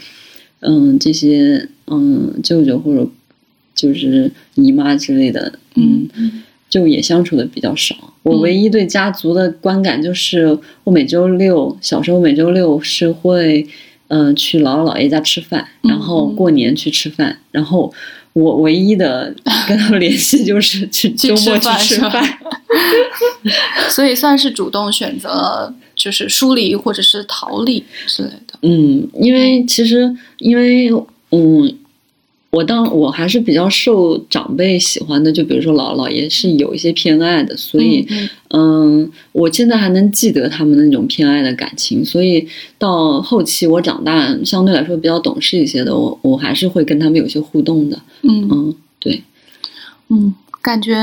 [0.60, 3.08] 嗯，这些嗯舅舅或者
[3.72, 7.94] 就是姨妈之类的，嗯，嗯就也相处的比较少。
[8.24, 13.64] 我唯一对家族的观感就是，我每周六小时候每周六是会，
[14.08, 17.94] 嗯、去姥姥姥爷家吃饭，然后嗯过年去吃饭，然后。
[18.32, 19.34] 我唯一的
[19.66, 22.38] 跟他们联系就是去去周末去吃饭，
[23.90, 28.54] 所以算是主动选择就是疏离或者是逃离之类的。
[28.62, 30.90] 嗯，因为其实因为
[31.32, 31.72] 嗯，
[32.50, 42.44] 我当我还是比较受长辈喜欢的，就比如说姥姥姥爷是有一些偏爱的，所以嗯嗯，我现在还能记得他们那种偏爱的感情，所以
[42.76, 47.96] 到后期我长大，相对来说比较懂事一些的，我我还是会跟他们有些互动的。
[48.22, 49.22] 嗯嗯，对，
[50.08, 50.96] 嗯，感觉，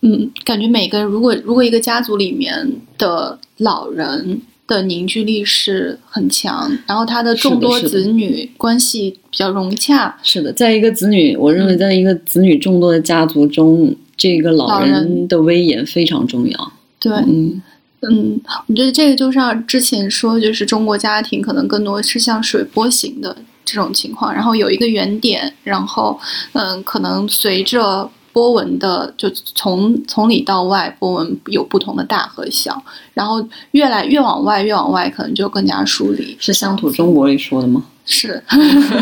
[0.00, 2.68] 嗯，感觉每个如果如果一个家族里面
[2.98, 4.40] 的老人
[4.72, 11.78] 的凝聚力是很强，然后他的众多子女关系比较融洽，是的，在一个子女，我认为嗯。
[11.78, 16.72] 在一个子女众多的家族中，这个老老人人的威严非常重要。
[17.00, 17.60] 对，嗯，
[18.02, 26.18] 嗯，我觉得这个就像之前说，就是中国家庭可能更多是像水波形的这种情况，然后有一个原点，然后
[26.52, 32.82] 嗯，可能随着波纹的就从从里到外，波纹有不同的大和小，
[33.14, 36.36] 然后越来越往外，越往外可能就更加疏离。
[36.40, 37.84] 是乡土中国里说的吗？
[38.04, 38.42] 是，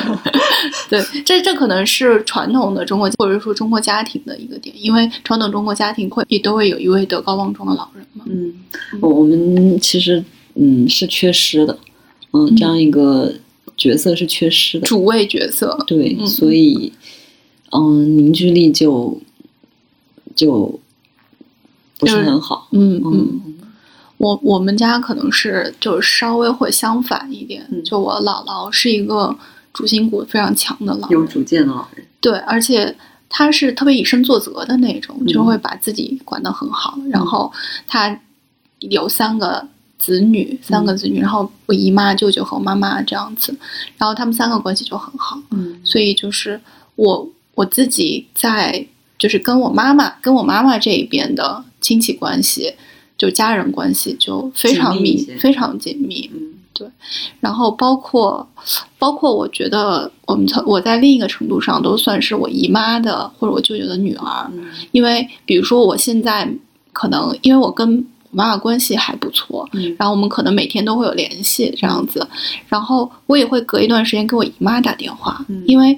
[0.90, 8.24] 对，这这可能是传统的中国或者说中国家庭的一个点，因为传统中国家庭会也都会有一位德高望重的老人嘛。
[8.28, 8.52] 嗯，
[9.00, 10.22] 我我们其实
[10.54, 11.78] 嗯是缺失的，
[12.32, 13.32] 嗯，嗯这样一个
[13.74, 14.86] 角色是缺失的。
[14.86, 16.92] 主位角色，对，嗯所以
[17.70, 19.20] 嗯凝聚力就
[20.34, 20.78] 就
[21.98, 22.68] 不是很好。
[22.72, 23.54] 嗯嗯，嗯
[24.18, 29.36] 我我们家可能是就是稍微会相反一点，嗯就我姥姥是一个
[29.72, 32.06] 主心骨非常强的老人，有主见的老人。
[32.20, 32.94] 对，而且
[33.28, 36.98] 她是特别以身作则的那种，嗯就会把自己管得很好。
[37.10, 37.50] 然后
[37.86, 38.20] 她
[38.80, 39.66] 有三个
[39.98, 43.56] 子女，三嗯个子女，然后我姨妈、舅舅和我妈妈这样子，
[43.96, 45.38] 然后他们三个关系就很好。
[45.50, 46.60] 嗯所以就是
[46.96, 48.86] 我我自己在
[49.18, 52.74] 就是跟我妈妈跟我妈妈这一边的亲戚关系，
[53.18, 56.30] 就家人关系就非常密非常紧密。
[56.32, 56.54] 嗯
[57.40, 58.48] 然后包括
[58.98, 66.50] 包括我觉得我们从我在另一个程度上都算是我姨妈的或者我舅舅的女儿，嗯因为比如说我现在
[66.94, 69.94] 可能因为我跟我妈妈关系还不错，嗯。
[69.98, 72.26] 然后我们可能每天都会有联系这样子，
[72.68, 75.96] 然后我也会隔一段时间给我姨妈打电话，嗯因为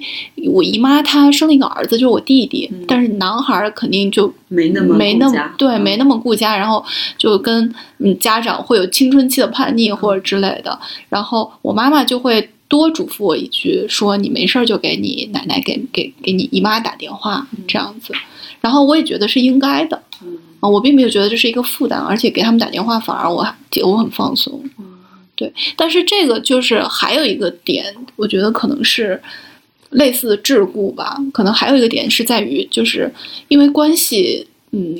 [0.51, 2.83] 我姨妈她生了一个儿子，就是我弟弟，嗯。
[2.87, 5.81] 但是男孩儿肯定就没那么没那么对，嗯。
[5.81, 6.83] 没那么顾家，然后
[7.17, 10.79] 就跟嗯家长会有青春期的叛逆或者之类的，
[11.09, 18.13] 然后我妈妈就会多嘱咐我一句，说你没事儿就给你奶奶给给给你姨妈打电话这样子，
[18.61, 20.01] 然后我也觉得是应该的。
[20.69, 24.63] 我并没有觉得这是一个负担，而且给他们打电话反而我还我很放松。
[25.35, 29.21] 对，但是这个就是还有一个点，我觉得可能是
[29.89, 31.17] 类似的桎梏吧。
[31.33, 33.11] 可能还有一个点是在于，就是
[33.47, 34.95] 因为关系嗯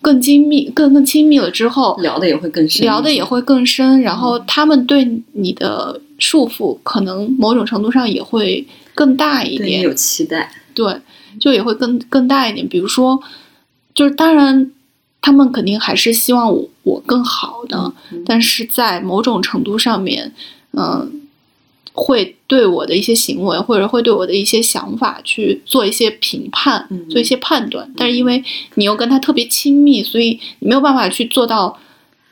[0.00, 9.80] 更精密、更更亲密了之后，聊的也会更深，聊的也会更深，然后他们对你的束缚可能某种程度上也会更大一点。
[9.80, 10.50] 有期待。
[10.72, 10.96] 对，
[11.40, 12.68] 就也会更更大一点。
[12.68, 13.20] 比如说，
[13.94, 14.70] 就是当然，
[15.24, 17.78] 他们肯定还是希望我我更好的，
[18.12, 20.30] 嗯但是在某种程度上面，
[20.72, 21.22] 嗯、
[21.94, 27.90] 会对我的一些行为或者会对我的一些想法去做一些评判，嗯做一些判断。
[27.96, 28.44] 但是因为
[28.74, 31.78] 你又跟他特别亲密，所以你没有办法去做到。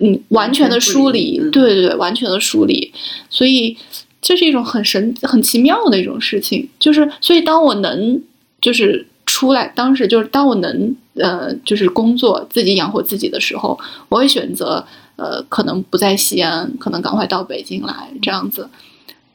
[0.04, 2.92] 嗯，完全的梳理，完全不理嗯对对对，完全的梳理，
[3.30, 3.76] 所以
[4.20, 6.68] 这是一种很神、很奇妙的一种事情。
[6.80, 8.20] 就是，所以当我能
[8.60, 14.84] 就是出来，当时就是当我能呃，就是工作自己养活自己的时候，我会选择
[15.16, 18.68] 呃，可能不在西安，可能赶快到北京来这样子。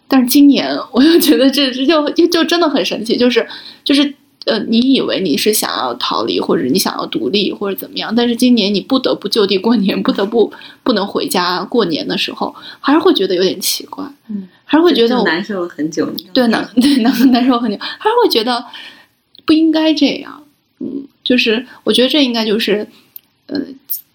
[0.07, 3.45] 但是今年我又觉得这这就就就真的很神奇，就是
[3.83, 4.13] 就是
[4.45, 10.51] 呃，你以为你是想要逃离，或者你想要独立，或者怎么样，但是今年你不得不就地过年，不得不
[10.83, 16.09] 不能回家过年的时候，还是会觉得有点奇怪，嗯，还是会觉得我难受了很久。
[16.33, 18.63] 对难对难难受很久，还是会觉得
[19.45, 20.41] 不应该这样。
[20.79, 22.87] 嗯，就是我觉得这应该就是，
[23.47, 23.61] 呃，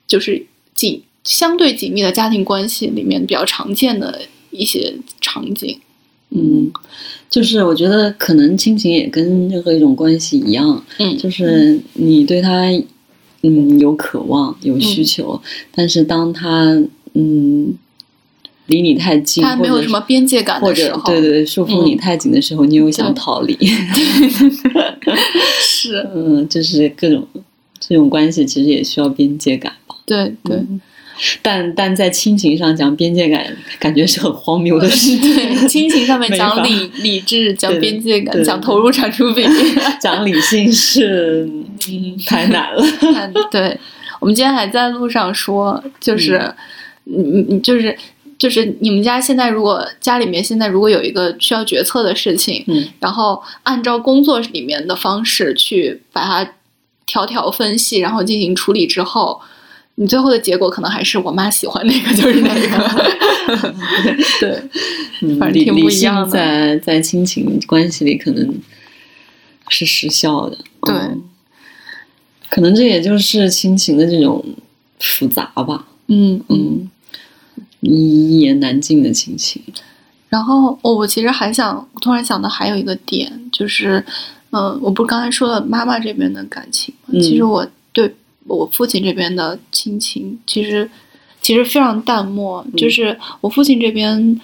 [0.07, 0.43] 就是
[0.75, 5.79] 紧相对紧密的家庭关系里面比较常见的一些场景。
[6.31, 6.73] 嗯，
[7.29, 12.63] 就是我觉得可能亲情也跟任何一种关系一样，嗯，就是你对他
[13.43, 15.39] 嗯有渴望有需求，
[15.71, 16.83] 但是当他
[17.13, 17.77] 嗯
[18.67, 23.57] 离你太近，他没有什么边界感的时候，对对对束缚你嗯太紧的时候，你又想逃离，
[25.61, 27.27] 是， 嗯，就是各种
[27.81, 29.97] 这种关系其实也需要边界感吧。
[30.07, 30.57] 对对。
[30.57, 30.81] 嗯
[31.41, 33.47] 但但在亲情上讲边界感，
[33.79, 35.17] 感觉是很荒谬的事。
[35.21, 39.45] 对，亲情上面讲理理智，讲边界感，讲投入产出比。
[40.01, 41.49] 讲理性是
[41.87, 42.17] 嗯。
[42.27, 42.83] 太难了。
[43.03, 43.79] 嗯对，
[44.19, 46.55] 我们今天还在路上说，就是，嗯。
[47.05, 47.97] 你你你就是
[48.43, 56.55] 就是你们家现在如果家里面现在如果有一个需要决策的事情，嗯然后按照工作里面的方式去把它
[57.07, 59.41] 条条分析，然后进行处理之后，
[59.95, 63.15] 你最后的结果可能还是我妈喜欢那个就是那个。
[64.41, 64.63] 对，
[65.21, 68.61] 嗯反正挺不一样的在在亲情关系里可能
[69.69, 70.59] 是失效的。
[70.83, 71.23] 对嗯
[72.51, 74.45] 可能这也就是亲情的这种
[74.99, 75.87] 复杂吧。
[76.09, 76.59] 嗯嗯。
[76.59, 76.91] 嗯，
[77.83, 79.63] 一言难尽的亲情。
[80.29, 84.03] 然后我我其实还想，突然想到还有一个点，就是，
[84.51, 87.11] 嗯、我不是刚才说了妈妈这边的感情吗？
[87.13, 88.15] 嗯其实我对
[88.47, 90.91] 我父亲这边的亲情，其实
[91.43, 92.65] 其实非常淡漠。
[92.67, 94.41] 嗯就是我父亲这边，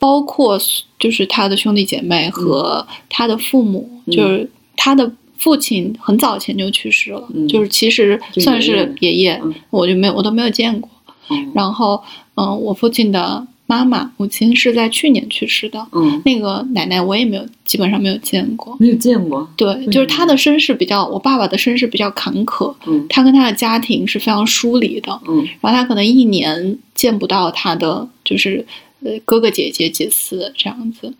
[0.00, 0.58] 包括
[0.98, 9.40] 就是他的兄弟姐妹和他的父母，嗯就是他的父亲很早前就去世了，嗯就是其实算是爷爷
[9.70, 10.90] 我就没有我都没有见过。
[11.30, 12.02] 嗯然后，
[12.34, 15.86] 嗯、我父亲的妈妈、母亲是在去年去世的。
[15.92, 18.76] 嗯，那个奶奶我也没有，基本上没有见过。
[18.78, 19.48] 没有见过。
[19.56, 25.18] 对，就是她的身世比较，我爸爸的身世比较坎坷，嗯他跟他的家庭是非常疏离的。
[25.26, 28.64] 嗯然后他可能一年见不到他的就是
[29.02, 31.14] 呃哥哥姐姐几次这样子，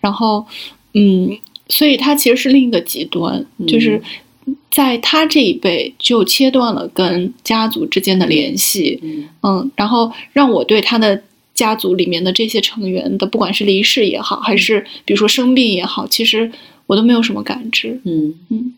[0.00, 0.44] 然后
[0.94, 4.02] 嗯，所以他其实是另一个极端，嗯就是
[4.78, 11.20] 在他这一辈就切断了跟家族之间的联系，嗯嗯，然后让我对他的
[11.52, 16.48] 家族里面的这些成员的，不管是离世也好，还是比如说生病也好，其实
[16.86, 18.00] 我都没有什么感知。
[18.04, 18.72] 嗯嗯，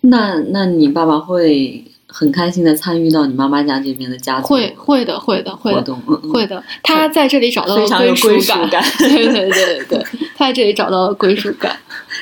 [0.00, 5.94] 那那你爸爸会很开心的参与到你妈妈家这边的家族会会的，会的，会的，
[6.32, 6.64] 会的。
[6.82, 11.78] 他在这里找到了非常有归归属感，感 对对对对对，他在这里找到了归属感。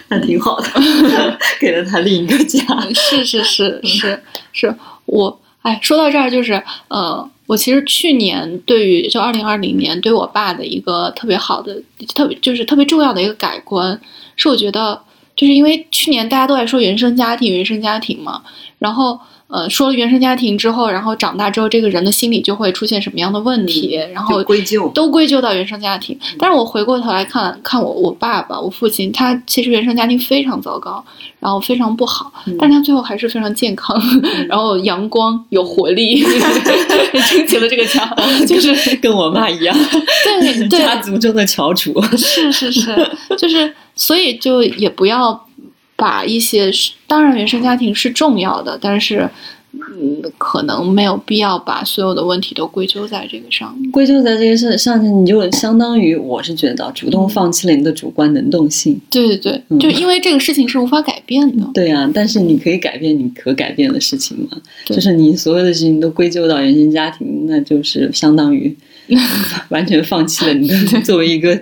[0.09, 0.68] 那挺好的，
[1.61, 2.61] 给了他另一个家。
[2.95, 4.22] 是是是是
[4.53, 4.74] 是，
[5.07, 11.80] 我哎，说到这儿就是呃，我其实去年对于就二零二零年对我爸的一个特别好的、
[12.14, 14.01] 特别就是特别重要的一个改观，
[14.36, 15.01] 是我觉得
[15.36, 18.43] 就是因为去年大家都在说原生家庭、原生家庭嘛，
[18.78, 19.18] 然后。
[19.53, 26.18] 呃，说了原生家庭之后，然后长大之后，这个人的心理就会出现什么样的问题，然后归咎都归咎到原生家庭。
[26.38, 31.05] 但是我回过头来看看我我爸爸，我父亲，他其实原生家庭非常糟糕，
[31.38, 34.00] 然后非常不好，嗯但是他最后还是非常健康，
[34.48, 36.22] 然后阳光有活力，
[37.28, 38.09] 撑起了这个家，
[38.48, 39.76] 就是跟我妈一样，
[40.40, 42.00] 对对家族中的翘楚。
[42.16, 45.46] 是是是， 就是所以就也不要
[46.03, 46.68] 把一些，
[47.07, 49.30] 当然原生家庭是重要的，但是
[49.70, 53.88] 嗯，可能没有必要把所有的问题都归咎在这个上面。
[53.92, 59.00] 归咎在这个事上面，你就相当于我是觉得主动放弃了你的主观能动性。
[59.09, 61.64] 对对对，嗯就因为这个事情是无法改变的。
[61.72, 68.76] 对啊，但是你可以改变你可改变的事情嘛，就是你所有的事情都归咎到原生家庭，那就是相当于
[69.70, 71.60] 完全放弃了你的 作为一个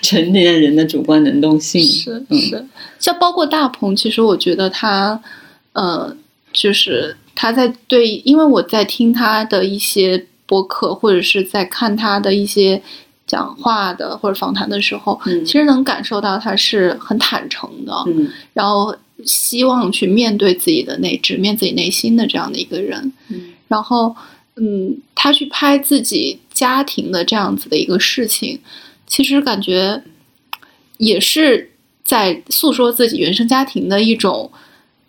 [0.00, 1.82] 成年人的主观能动性。
[1.82, 2.38] 是嗯。
[2.38, 2.66] 是，
[2.98, 5.20] 像包括大鹏，其实我觉得他，
[5.72, 6.14] 呃，
[6.52, 12.82] 就是他在对，因为我在听他的一些播客，或者是在看他的一些
[13.26, 15.44] 讲话的或者访谈的时候，嗯。
[15.44, 18.28] 其实能感受到他是很坦诚的，嗯。
[18.52, 23.12] 然后希望去面对自己的内，直面自己内心的这样的一个人。
[23.28, 23.52] 嗯。
[23.68, 24.14] 然后，
[24.56, 28.60] 嗯，他去拍自己家庭的这样子的一个事情，
[29.06, 30.00] 其实感觉
[30.98, 31.72] 也是
[32.04, 34.48] 在诉说自己原生家庭的一种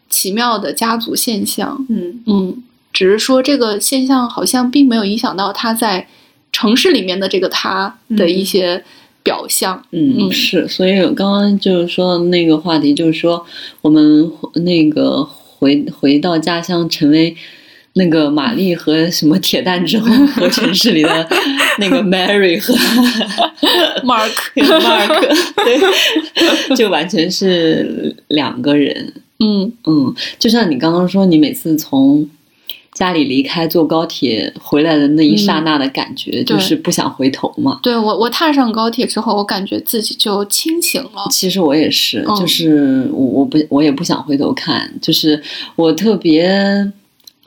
[0.10, 1.86] 奇妙的家族现象。
[1.90, 6.08] 嗯嗯，只是说这个现象好像并没有影响到他在
[6.52, 8.84] 城市里面的这个他的一些
[9.22, 9.86] 表象。
[9.92, 13.46] 嗯，嗯是，所以我刚刚就是说的那个话题，就是说
[13.82, 17.36] 我们那个回回到家乡，成为
[17.96, 21.28] 那个玛丽和什么铁蛋之后， 和城市里的
[21.80, 22.74] 那个 Mary 和
[24.04, 25.22] Mark，Mark，
[25.64, 29.14] 对，就完全是两个人。
[29.40, 32.28] 嗯嗯，就像你刚刚说，你每次从
[32.94, 37.80] 家里离开坐高铁回来的那一刹那的感觉，就是不想回头嘛。
[37.84, 41.28] 对我，我踏上高铁之后，我感觉自己就清醒了。
[41.30, 45.42] 其实我也是，嗯就是我我不我也不想回头看，就是
[45.76, 46.48] 我特别，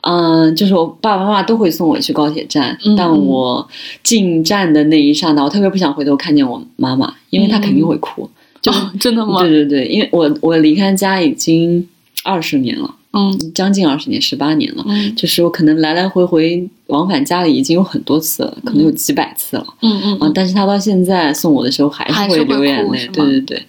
[0.09, 3.67] 嗯、就是我爸爸妈妈都会送我去高铁站，嗯但我
[4.03, 8.29] 进站的那一刹那，我特别不想回头看见我妈妈，因为她肯定会哭。
[8.61, 9.41] 就、哦，真的吗？
[9.41, 11.87] 对对对，因为我我离开家已经
[12.23, 13.51] 二十年了，嗯。
[13.53, 14.83] 将近二十年，十八年了。
[14.87, 15.15] 嗯。
[15.15, 19.65] 就是我可能来来回回往返家里已经有很多次了，可能有几百次了。
[19.81, 23.63] 嗯嗯啊，但是他到现在送我的时候还是会流眼泪对对对，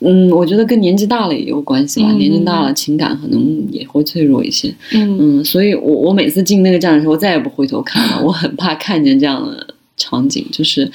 [0.00, 2.18] 嗯，我觉得跟年纪大了也有关系吧，嗯。
[2.18, 5.38] 年纪大了情感可能也会脆弱一些，嗯。
[5.40, 10.90] 嗯，所以我我每次进那个站的时候，我再也不回头看了， 我很怕看见这样的场景，就是，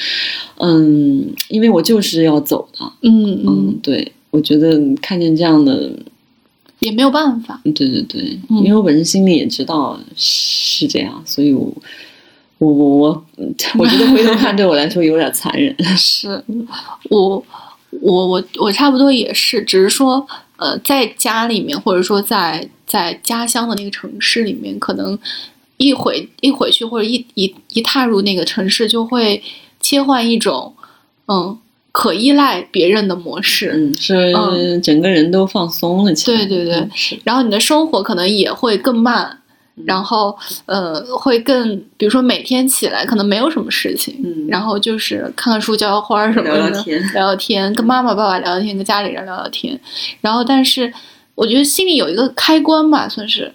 [0.57, 5.91] 嗯，因为我就是要走的，嗯嗯，嗯，对，我觉得看见这样的，
[6.83, 7.59] 也没有办法。
[7.63, 11.73] 对对对，嗯因为我本身心里也知道是这样，所以我。
[12.59, 15.75] 我我我，嗯我觉得回头看对我来说有点残忍。
[15.97, 16.41] 是
[17.09, 17.43] 我
[17.89, 20.25] 我我我差不多也是，只是说
[20.55, 25.19] 呃，在家里面或者说在在家乡的那个城市里面，可能
[25.75, 29.43] 一回一回去或者一一一踏入那个城市，就会
[29.81, 30.73] 切换一种
[31.27, 31.57] 嗯
[31.93, 33.71] 可依赖别人的模式。
[33.73, 36.37] 嗯，是整个人都放松了起来。
[36.39, 36.75] 对对对。
[36.75, 36.89] 嗯，
[37.23, 39.39] 然后你的生活可能也会更慢，
[39.85, 40.35] 然后
[40.65, 44.47] 呃会更，比如说每天起来可能没有什么事情，嗯。
[44.47, 47.01] 然后就是看看书、浇浇花儿什么的，聊聊天。
[47.13, 49.79] 聊聊天，跟妈妈、爸爸聊聊天，跟家里人聊聊天，
[50.19, 50.91] 然后但是
[51.35, 53.53] 我觉得心里有一个开关吧，算是，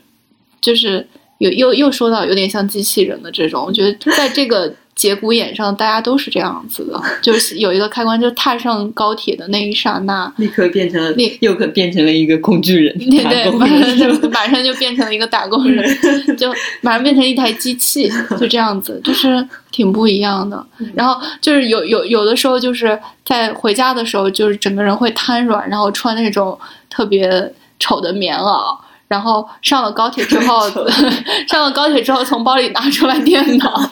[0.60, 1.06] 就是
[1.38, 20.66] 有又又说到有点像机器人的这种，我觉得在这个节骨眼上，大家都是这样子的，就是有一个开关，就踏上高铁的那一刹那，立刻变成了立，又可变成了一个工具人，对对，马上就马上就变成了一个打工人，就马上变成一台机器，就这样子，就是挺不一样的。
[20.94, 26.58] 然后就是有有有的时候就是在回家的时候，就是整个人会瘫软，然后穿那种
[26.90, 28.76] 特别丑的棉袄。
[29.08, 30.68] 然后上了高铁之后
[31.48, 33.90] 上了高铁之后，从包里拿出来电脑，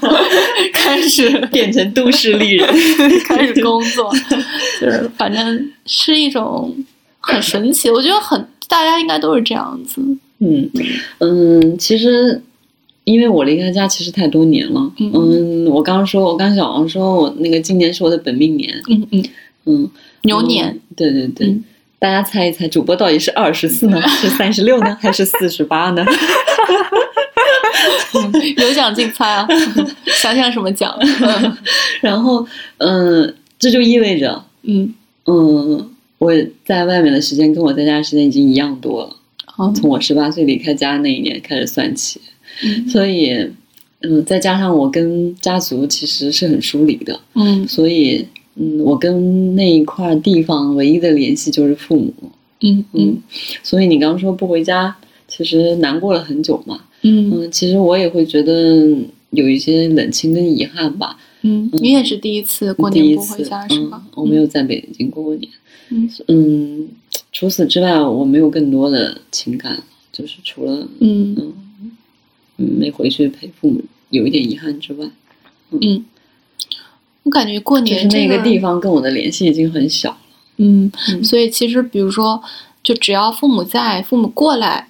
[0.72, 2.68] 开始 变成都市丽人。
[3.24, 4.12] 开始工作，
[4.80, 6.76] 就是反正是一种
[7.18, 10.02] 很神奇，我觉得很大家应该都是这样子。
[10.38, 10.70] 嗯
[11.18, 12.42] 嗯，其实
[13.04, 14.92] 因为我离开家其实太多年了。
[14.98, 18.78] 嗯嗯，我刚刚说，我刚小王说我那个今年是我的本命年。
[18.90, 19.24] 嗯嗯，
[19.64, 19.90] 嗯，
[20.24, 20.80] 牛年嗯。
[20.94, 21.46] 对对对。
[21.46, 21.64] 嗯
[21.99, 26.05] 大家猜一猜，主播到底是二十四呢， 是三十六呢，还是四十八呢？
[28.59, 29.47] 有奖竞猜啊，
[30.20, 30.97] 想想什么奖？
[32.01, 32.47] 然后，
[32.78, 34.94] 嗯，这就意味着，嗯
[35.26, 36.32] 嗯，我
[36.64, 39.16] 在外面的时间跟我在家的时间已经一样多了。
[39.59, 42.20] 嗯从我十八岁离开家那一年开始算起，
[42.62, 43.51] 嗯所以，
[44.03, 48.26] 嗯，再加上我跟家族其实是很疏离的，嗯所以，
[48.57, 52.12] 嗯，我跟那一块地方唯一的联系就是父母，
[52.61, 53.18] 嗯嗯。
[53.62, 54.96] 所以你刚刚说不回家，
[55.28, 57.30] 其实难过了很久嘛，嗯。
[57.32, 58.86] 嗯，其实我也会觉得
[59.30, 64.02] 有一些冷清跟遗憾吧，嗯，你也是第一次过年不回家是吗？
[64.07, 64.11] 嗯？？
[64.14, 65.50] 我没有在北京过过年，
[65.90, 66.11] 嗯。
[66.28, 66.88] 嗯，
[67.32, 71.52] 除此之外，我没有更多的情感，就是除了嗯嗯
[72.59, 75.07] 嗯没回去陪父母有一点遗憾之外，
[75.72, 76.02] 嗯，
[77.26, 80.16] 我感觉过就是年这那个地方跟我的联系已经很小了。
[80.58, 82.40] 嗯，嗯所以其实比如说，
[82.84, 84.88] 就只要父母在，父母过来，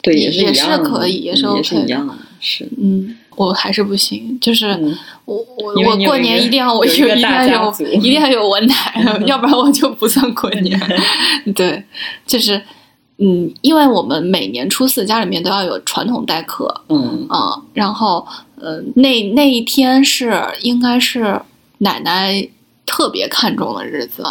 [0.00, 2.68] 对，也也是可以也是嗯也是 OK 一样的，是。
[2.80, 4.68] 嗯，我还是不行，就是。
[4.68, 8.74] 嗯，我我我过年一定要我有一定要有一定要有我奶，
[9.26, 10.80] 要不然我就不算过年。
[11.56, 11.82] 对，
[12.24, 12.62] 就是
[13.18, 18.26] 嗯，因为我们每年初四家里面都要有传统待客嗯啊、然后
[18.60, 21.40] 呃那那一天是应该是
[21.78, 22.48] 奶奶
[22.86, 24.24] 特别看重的日子，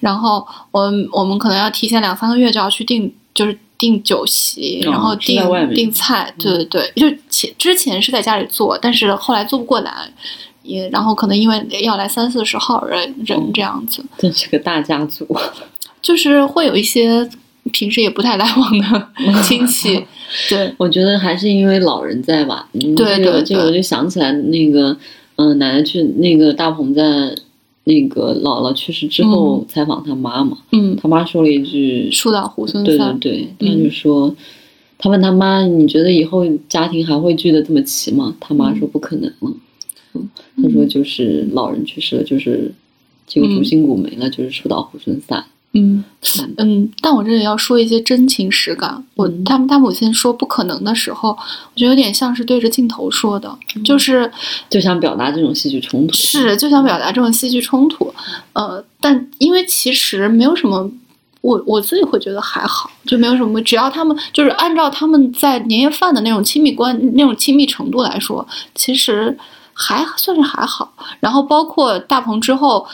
[0.00, 3.58] 然后我们我们可能要提前两三个月就要去订，就是。
[3.78, 10.10] 订酒席，哦然后订订菜，对对对，就前之前是在家里做，但是后来做不过来，
[10.62, 15.28] 也然后可能因为要来三四十号人人哦这样子，真是个大家族。
[16.00, 17.28] 就是会有一些
[17.70, 20.06] 平时也不太来往的亲戚，
[20.48, 22.66] 对，我觉得还是因为老人在吧。
[22.72, 24.96] 嗯对对对我就想起来那个，
[25.36, 27.34] 嗯、奶奶去那个大鹏在
[27.84, 34.34] 那个姥姥去世之后采访他妈妈，嗯，他妈说了一句，树倒猢狲散对对，对，他嗯就说，
[34.98, 38.34] 他问他妈，你觉得以后家庭还会聚得这么齐吗？
[38.40, 39.52] 他妈说不可能了。
[40.14, 40.28] 嗯，
[40.62, 42.72] 他说就是老人去世了，就是
[43.26, 45.44] 这个主心骨没了，就是树倒猢狲散。
[45.78, 46.02] 嗯
[46.38, 49.04] 嗯嗯，但我这里要说一些真情实感。
[49.14, 54.30] 我嗯他们他母亲说不可能的时候，我觉得有点像是对着镜头说的，就是
[54.70, 56.14] 就想表达这种戏剧冲突。
[56.14, 58.12] 是就想表达这种戏剧冲突，
[58.54, 60.90] 呃，但因为其实没有什么，
[61.42, 69.36] 我我自己会觉得还好，就没有什么，只要他们就是按照他们在年夜饭的那种亲密关那种亲密程度来说，其实
[69.74, 70.92] 还算是还好。
[71.20, 72.86] 然后包括大鹏之后。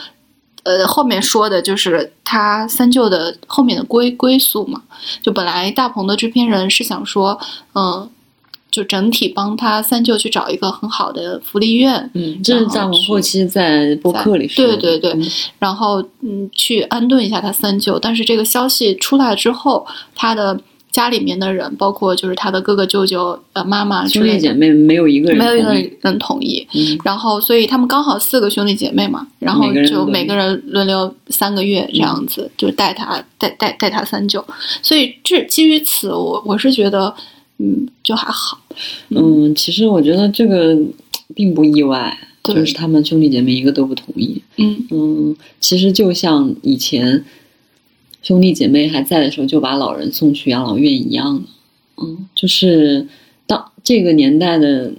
[0.63, 4.81] 呃，后面说的就是他三舅的后面的归归宿嘛，
[5.21, 7.39] 就本来大鹏的制片人是想说，
[7.75, 8.09] 嗯、
[8.71, 14.77] 就整体帮他三舅去找一个很好的福利院，嗯，这是然后张去后期在播客里说的。
[14.77, 17.99] 对对对嗯然后嗯去安顿一下他三舅。
[17.99, 19.85] 但是这个消息出来之后，
[20.15, 20.59] 他的
[20.93, 26.65] 家里面的人，包括就是他的哥哥舅舅、呃妈妈兄弟，姐妹没有一个人没有一个人同意。
[26.73, 34.45] 嗯然后，所以他们刚好四个兄弟姐妹嘛，然后就每个人轮流三个月这样子，就带他带带带他三舅。
[34.83, 37.13] 所以这基于此，我我是觉得，
[37.57, 38.59] 嗯，就还好。
[39.09, 40.77] 嗯，其实我觉得这个
[41.33, 44.39] 并不意外，就是他们兄弟姐妹一个都不同意。
[44.57, 47.25] 嗯嗯，其实就像以前
[48.23, 51.43] 兄弟姐妹还在的时候，就把老人送去养老院一样的。
[52.01, 53.07] 嗯，就是
[53.45, 54.91] 当这个年代的，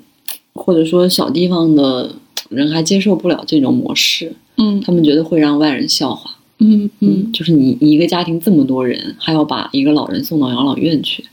[0.53, 2.15] 或者说小地方的
[2.51, 6.37] 人还接受不了这种模式，嗯他们觉得会让外人笑话。
[6.59, 11.25] 嗯嗯就是你你一个家庭这么多人，还要把一个老人送到养老院去，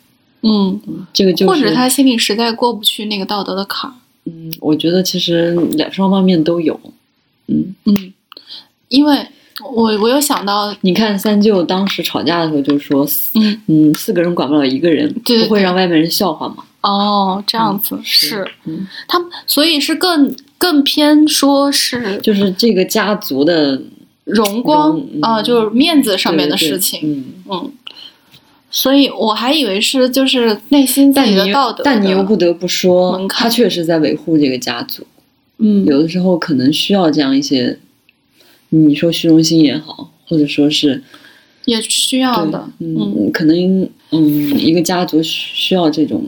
[0.42, 0.82] 嗯，
[1.14, 3.94] 这个就是或者他心里实在过不去那个道德的坎儿。
[4.26, 6.80] 嗯，我觉得其实两双方面都有。
[7.48, 8.14] 嗯，嗯，
[8.90, 9.28] 因为
[9.74, 16.64] 我我有想到，你看三舅当时吵架的时候就说，嗯嗯，四个人管不了一个人，对对不会让外面人笑话吗？
[16.82, 23.80] 哦，这样子、是是嗯，他们，所以是更更偏说是就是这个家族的
[24.24, 27.00] 荣光啊、就是面子上面的对对事情。
[27.04, 27.72] 嗯，嗯，
[28.72, 35.06] 所以我还以为是就是内心自己但你的道德但你又不得不说他确实在维护这个家族。
[35.64, 37.78] 嗯有的时候可能需要这样一些，
[38.72, 41.04] 你说虚荣心也好，或者说是
[41.66, 46.24] 也需要的，嗯，可能嗯，一个家族需需要这种，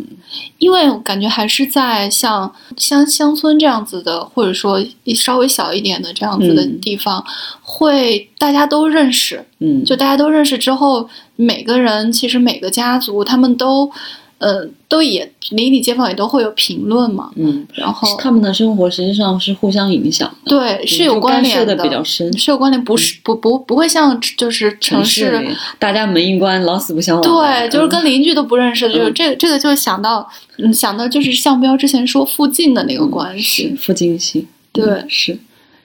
[0.60, 4.80] 因为我感觉还是在像乡乡村这样子的，或者说
[5.16, 7.24] 稍微小一点的这样子的嗯地方，
[7.62, 13.90] 会大家都认识，嗯，就大家都认识之后，每个人其实每个家族他们都，
[14.40, 22.38] 呃，都也邻里街坊也都会有评论嘛，嗯，然后他们的生活实际上是互相影响的，对是有关联的比较深。
[22.38, 25.56] 是有关联，不是不不不会像就是城城市。
[25.80, 27.68] 大家门一关，老死不相往来。
[27.68, 30.28] 对，就是嗯跟邻居都不认识的，就这个这个就想到，
[30.58, 35.40] 嗯，想到就是向标之前说附近的那个关系，附近性，对嗯是，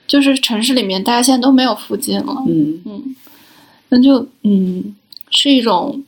[0.05, 3.15] 就是城市里面大家现在都没有附近了，嗯嗯，
[3.89, 4.93] 那就嗯
[5.31, 6.03] 是一种，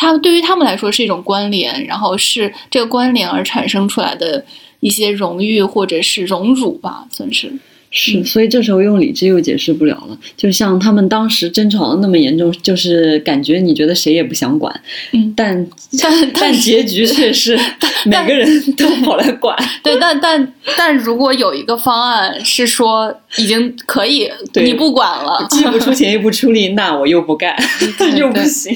[0.00, 4.44] 他对于他们来说是一种关联，然后是这个关联而产生出来的
[4.78, 7.52] 一些荣誉或者是荣辱吧，算是。
[7.90, 10.18] 是，所以这时候用理智又解释不了了。
[10.36, 14.78] 就像他们当时争吵的那么严重，就是感觉你觉得谁也不想管，
[15.12, 15.66] 嗯 但
[16.00, 17.58] 但但结局却是
[18.04, 19.56] 每个人都跑来管。
[19.82, 27.56] 对，但但但如果有一个方案是说已经可以 你不管了，既不出钱又不出力，那我又不干，
[27.96, 28.74] 对又不行。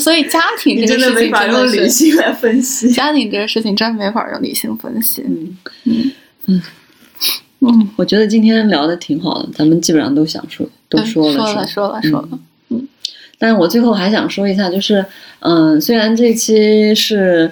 [0.00, 2.90] 所以家庭这个事情真的没法用理性来分析。
[2.90, 5.22] 家庭这个事情真没法用理性分析。
[5.26, 6.12] 嗯，
[6.46, 6.62] 嗯，
[7.96, 12.28] 我觉得今天聊的挺好的，咱们基本上都想说，都说了说了说了说了，
[12.70, 12.88] 嗯。
[13.38, 15.04] 但是我最后还想说一下，就是，
[15.40, 17.50] 嗯，虽然这期是，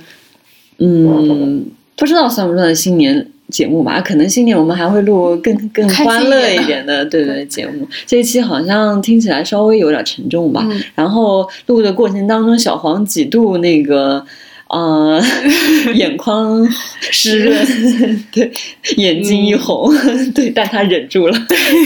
[0.79, 7.45] 嗯，不知道算不算新年节目吧，可能新年我们还会录更更欢乐一点的一点的，对对。
[7.47, 7.87] 节目。
[8.07, 10.81] 这一期好像听起来稍微有点沉重吧，嗯。
[10.95, 14.25] 然后录的过程当中，小黄几度那个。
[14.73, 15.23] 呃，
[15.95, 16.67] 眼眶
[17.01, 18.51] 湿润，对，
[18.97, 19.93] 眼睛一红，
[20.35, 21.39] 对，但他忍住了，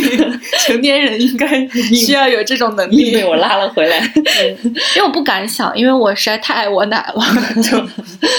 [0.64, 3.10] 成年人应该需要有这种能力。
[3.10, 3.98] 被我拉了回来。
[4.94, 7.24] 因为我不敢想，因为我实在太爱我奶了，
[7.60, 7.76] 就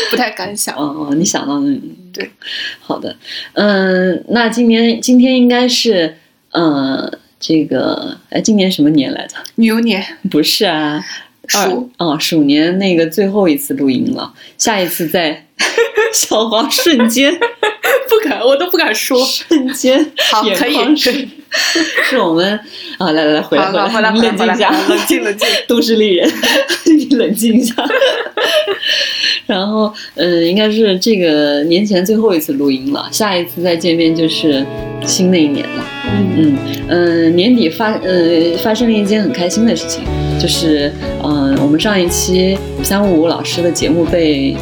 [0.09, 0.73] 不太敢想。
[0.77, 1.77] 哦哦，你想到那
[2.13, 2.31] 对，
[2.79, 3.13] 好的，
[3.53, 6.15] 嗯，那今年今天应该是，
[6.51, 9.35] 呃，这个，哎，今年什么年来着？
[9.55, 10.01] 牛年。
[10.31, 11.03] 不是啊，二
[11.47, 15.45] 鼠啊，鼠年那个最后一次录音了，下一次在
[16.13, 17.33] 小黄瞬间
[18.09, 19.23] 不敢，我都不敢说。
[19.25, 21.27] 瞬间眼好可以眶湿
[22.09, 22.59] 是我们
[22.97, 26.29] 啊，来来来，回来回来你冷静一下，冷静冷静，都市丽人，
[26.85, 27.73] 你冷静一下。
[29.45, 34.65] 然后，嗯，应该是这个年前最后一次录音了，下一次再见面就是
[35.05, 35.85] 新的一年了。
[36.09, 40.03] 嗯嗯嗯，年底发呃发生了一件很开心的事情，
[40.39, 40.91] 就是
[41.23, 44.55] 嗯、呃我们上一期五三五五老师的节目被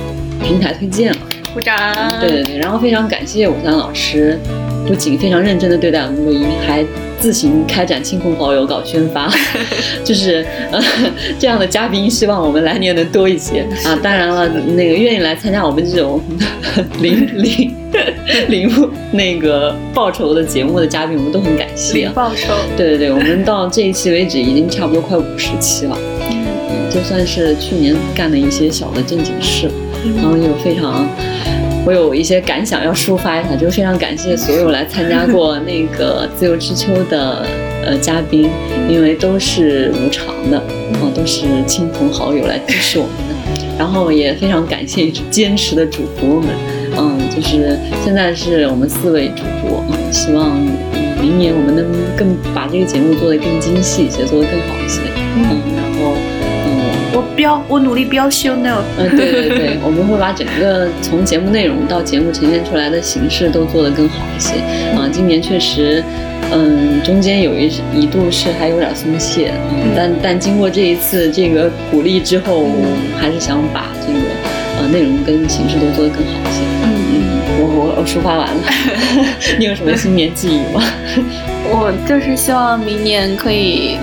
[0.43, 1.17] 平台推荐了。
[1.53, 1.75] 鼓掌。
[2.19, 4.37] 对对对，然后非常感谢五三老师，
[4.87, 6.83] 不仅非常认真的对待我们录音，还
[7.19, 9.31] 自行开展亲朋好友搞宣发，
[10.03, 10.79] 就是呃
[11.39, 13.97] 这样的嘉宾，希望我们来年能多一些啊。
[14.03, 16.21] 当然了，那个愿意来参加我们这种
[17.01, 17.73] 零零
[18.49, 22.11] 零那个报酬的节目的嘉宾，我们都很感谢啊。
[22.13, 22.53] 报酬。
[22.77, 25.97] 对对对，我们到这一期为止已经差不多快五十期了，
[26.29, 29.69] 嗯，就算是去年干的一些小的正经事，
[30.17, 31.07] 然后有非常，
[31.85, 37.45] 我有一些感想要抒发一下，就非常感谢所有来参加过那个自由之秋的
[37.85, 38.49] 呃嘉宾，
[38.89, 43.35] 因为都是无偿的，啊、都是亲朋好友来支持我们的。
[43.77, 46.49] 然后也非常感谢坚持的主播们，
[46.97, 50.57] 嗯，就是现在是我们四位主播，嗯，希望
[51.21, 51.85] 明年我们能
[52.17, 55.01] 更把这个节目做得更精细一些，做得更好一些，
[55.35, 55.61] 嗯，
[57.45, 64.55] 标我努力标修呢，嗯，对对对，我们会把整个从节目内容到节目呈现出来的形式都做得更好一些，
[64.97, 66.03] 啊，今年确实。
[66.51, 72.67] 嗯，中间有一一度是还有点松懈，嗯，但但经过这一次这个鼓励之后，
[73.17, 74.19] 还是想把这个
[74.79, 76.61] 呃内容跟形式都做得更好一些。
[76.83, 77.21] 嗯嗯，
[77.59, 78.63] 我我我抒发完了，
[79.57, 80.83] 你有什么新年寄语吗？
[81.67, 83.97] 我就是希望明年可以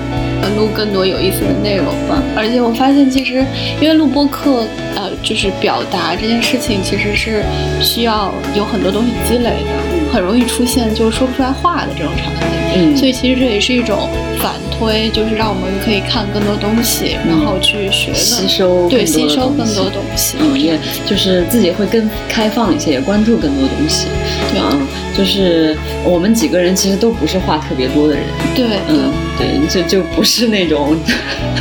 [0.51, 2.23] 录更多有意思的内容吧。
[2.37, 3.45] 而且我发现，其实
[3.81, 4.65] 因为录播课，
[4.95, 7.43] 呃，就是表达这件事情，其实是
[7.81, 9.93] 需要有很多东西积累的。
[10.13, 12.43] 很容易出现就是说不出来话的这种场景，
[12.75, 24.09] 嗯，所以其实这也是一种反推，就是让我们可以看更多东西，然后去学吸收，对，吸收更多东西，嗯，也就是自己会更开放一些，也关注更多东西，
[24.53, 24.61] 对。
[24.61, 24.69] 啊，
[25.17, 30.97] 就是我们几个人其实都不是话特别多的人，对，嗯，对，就就不是那种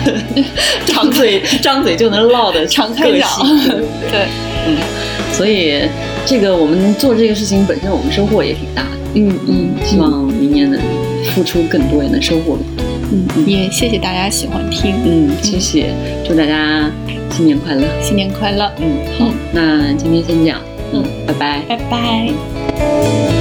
[0.85, 3.29] 张嘴 张嘴就能唠的常开讲，
[4.11, 4.27] 对，
[4.67, 4.77] 嗯，
[5.31, 5.81] 所以。
[6.23, 8.89] 这个我们做这个事情本身，我们收获也挺大的。
[9.15, 10.79] 嗯嗯，希望明年能
[11.33, 12.85] 付出更多，也能收获更多。
[13.11, 14.93] 嗯，也谢谢大家喜欢听。
[15.03, 15.91] 嗯，谢谢，
[16.23, 16.87] 祝大家
[17.31, 18.71] 新年快乐，新年快乐。
[18.77, 20.61] 嗯，好，那今天先这样。
[20.93, 23.40] 嗯，拜拜，拜拜。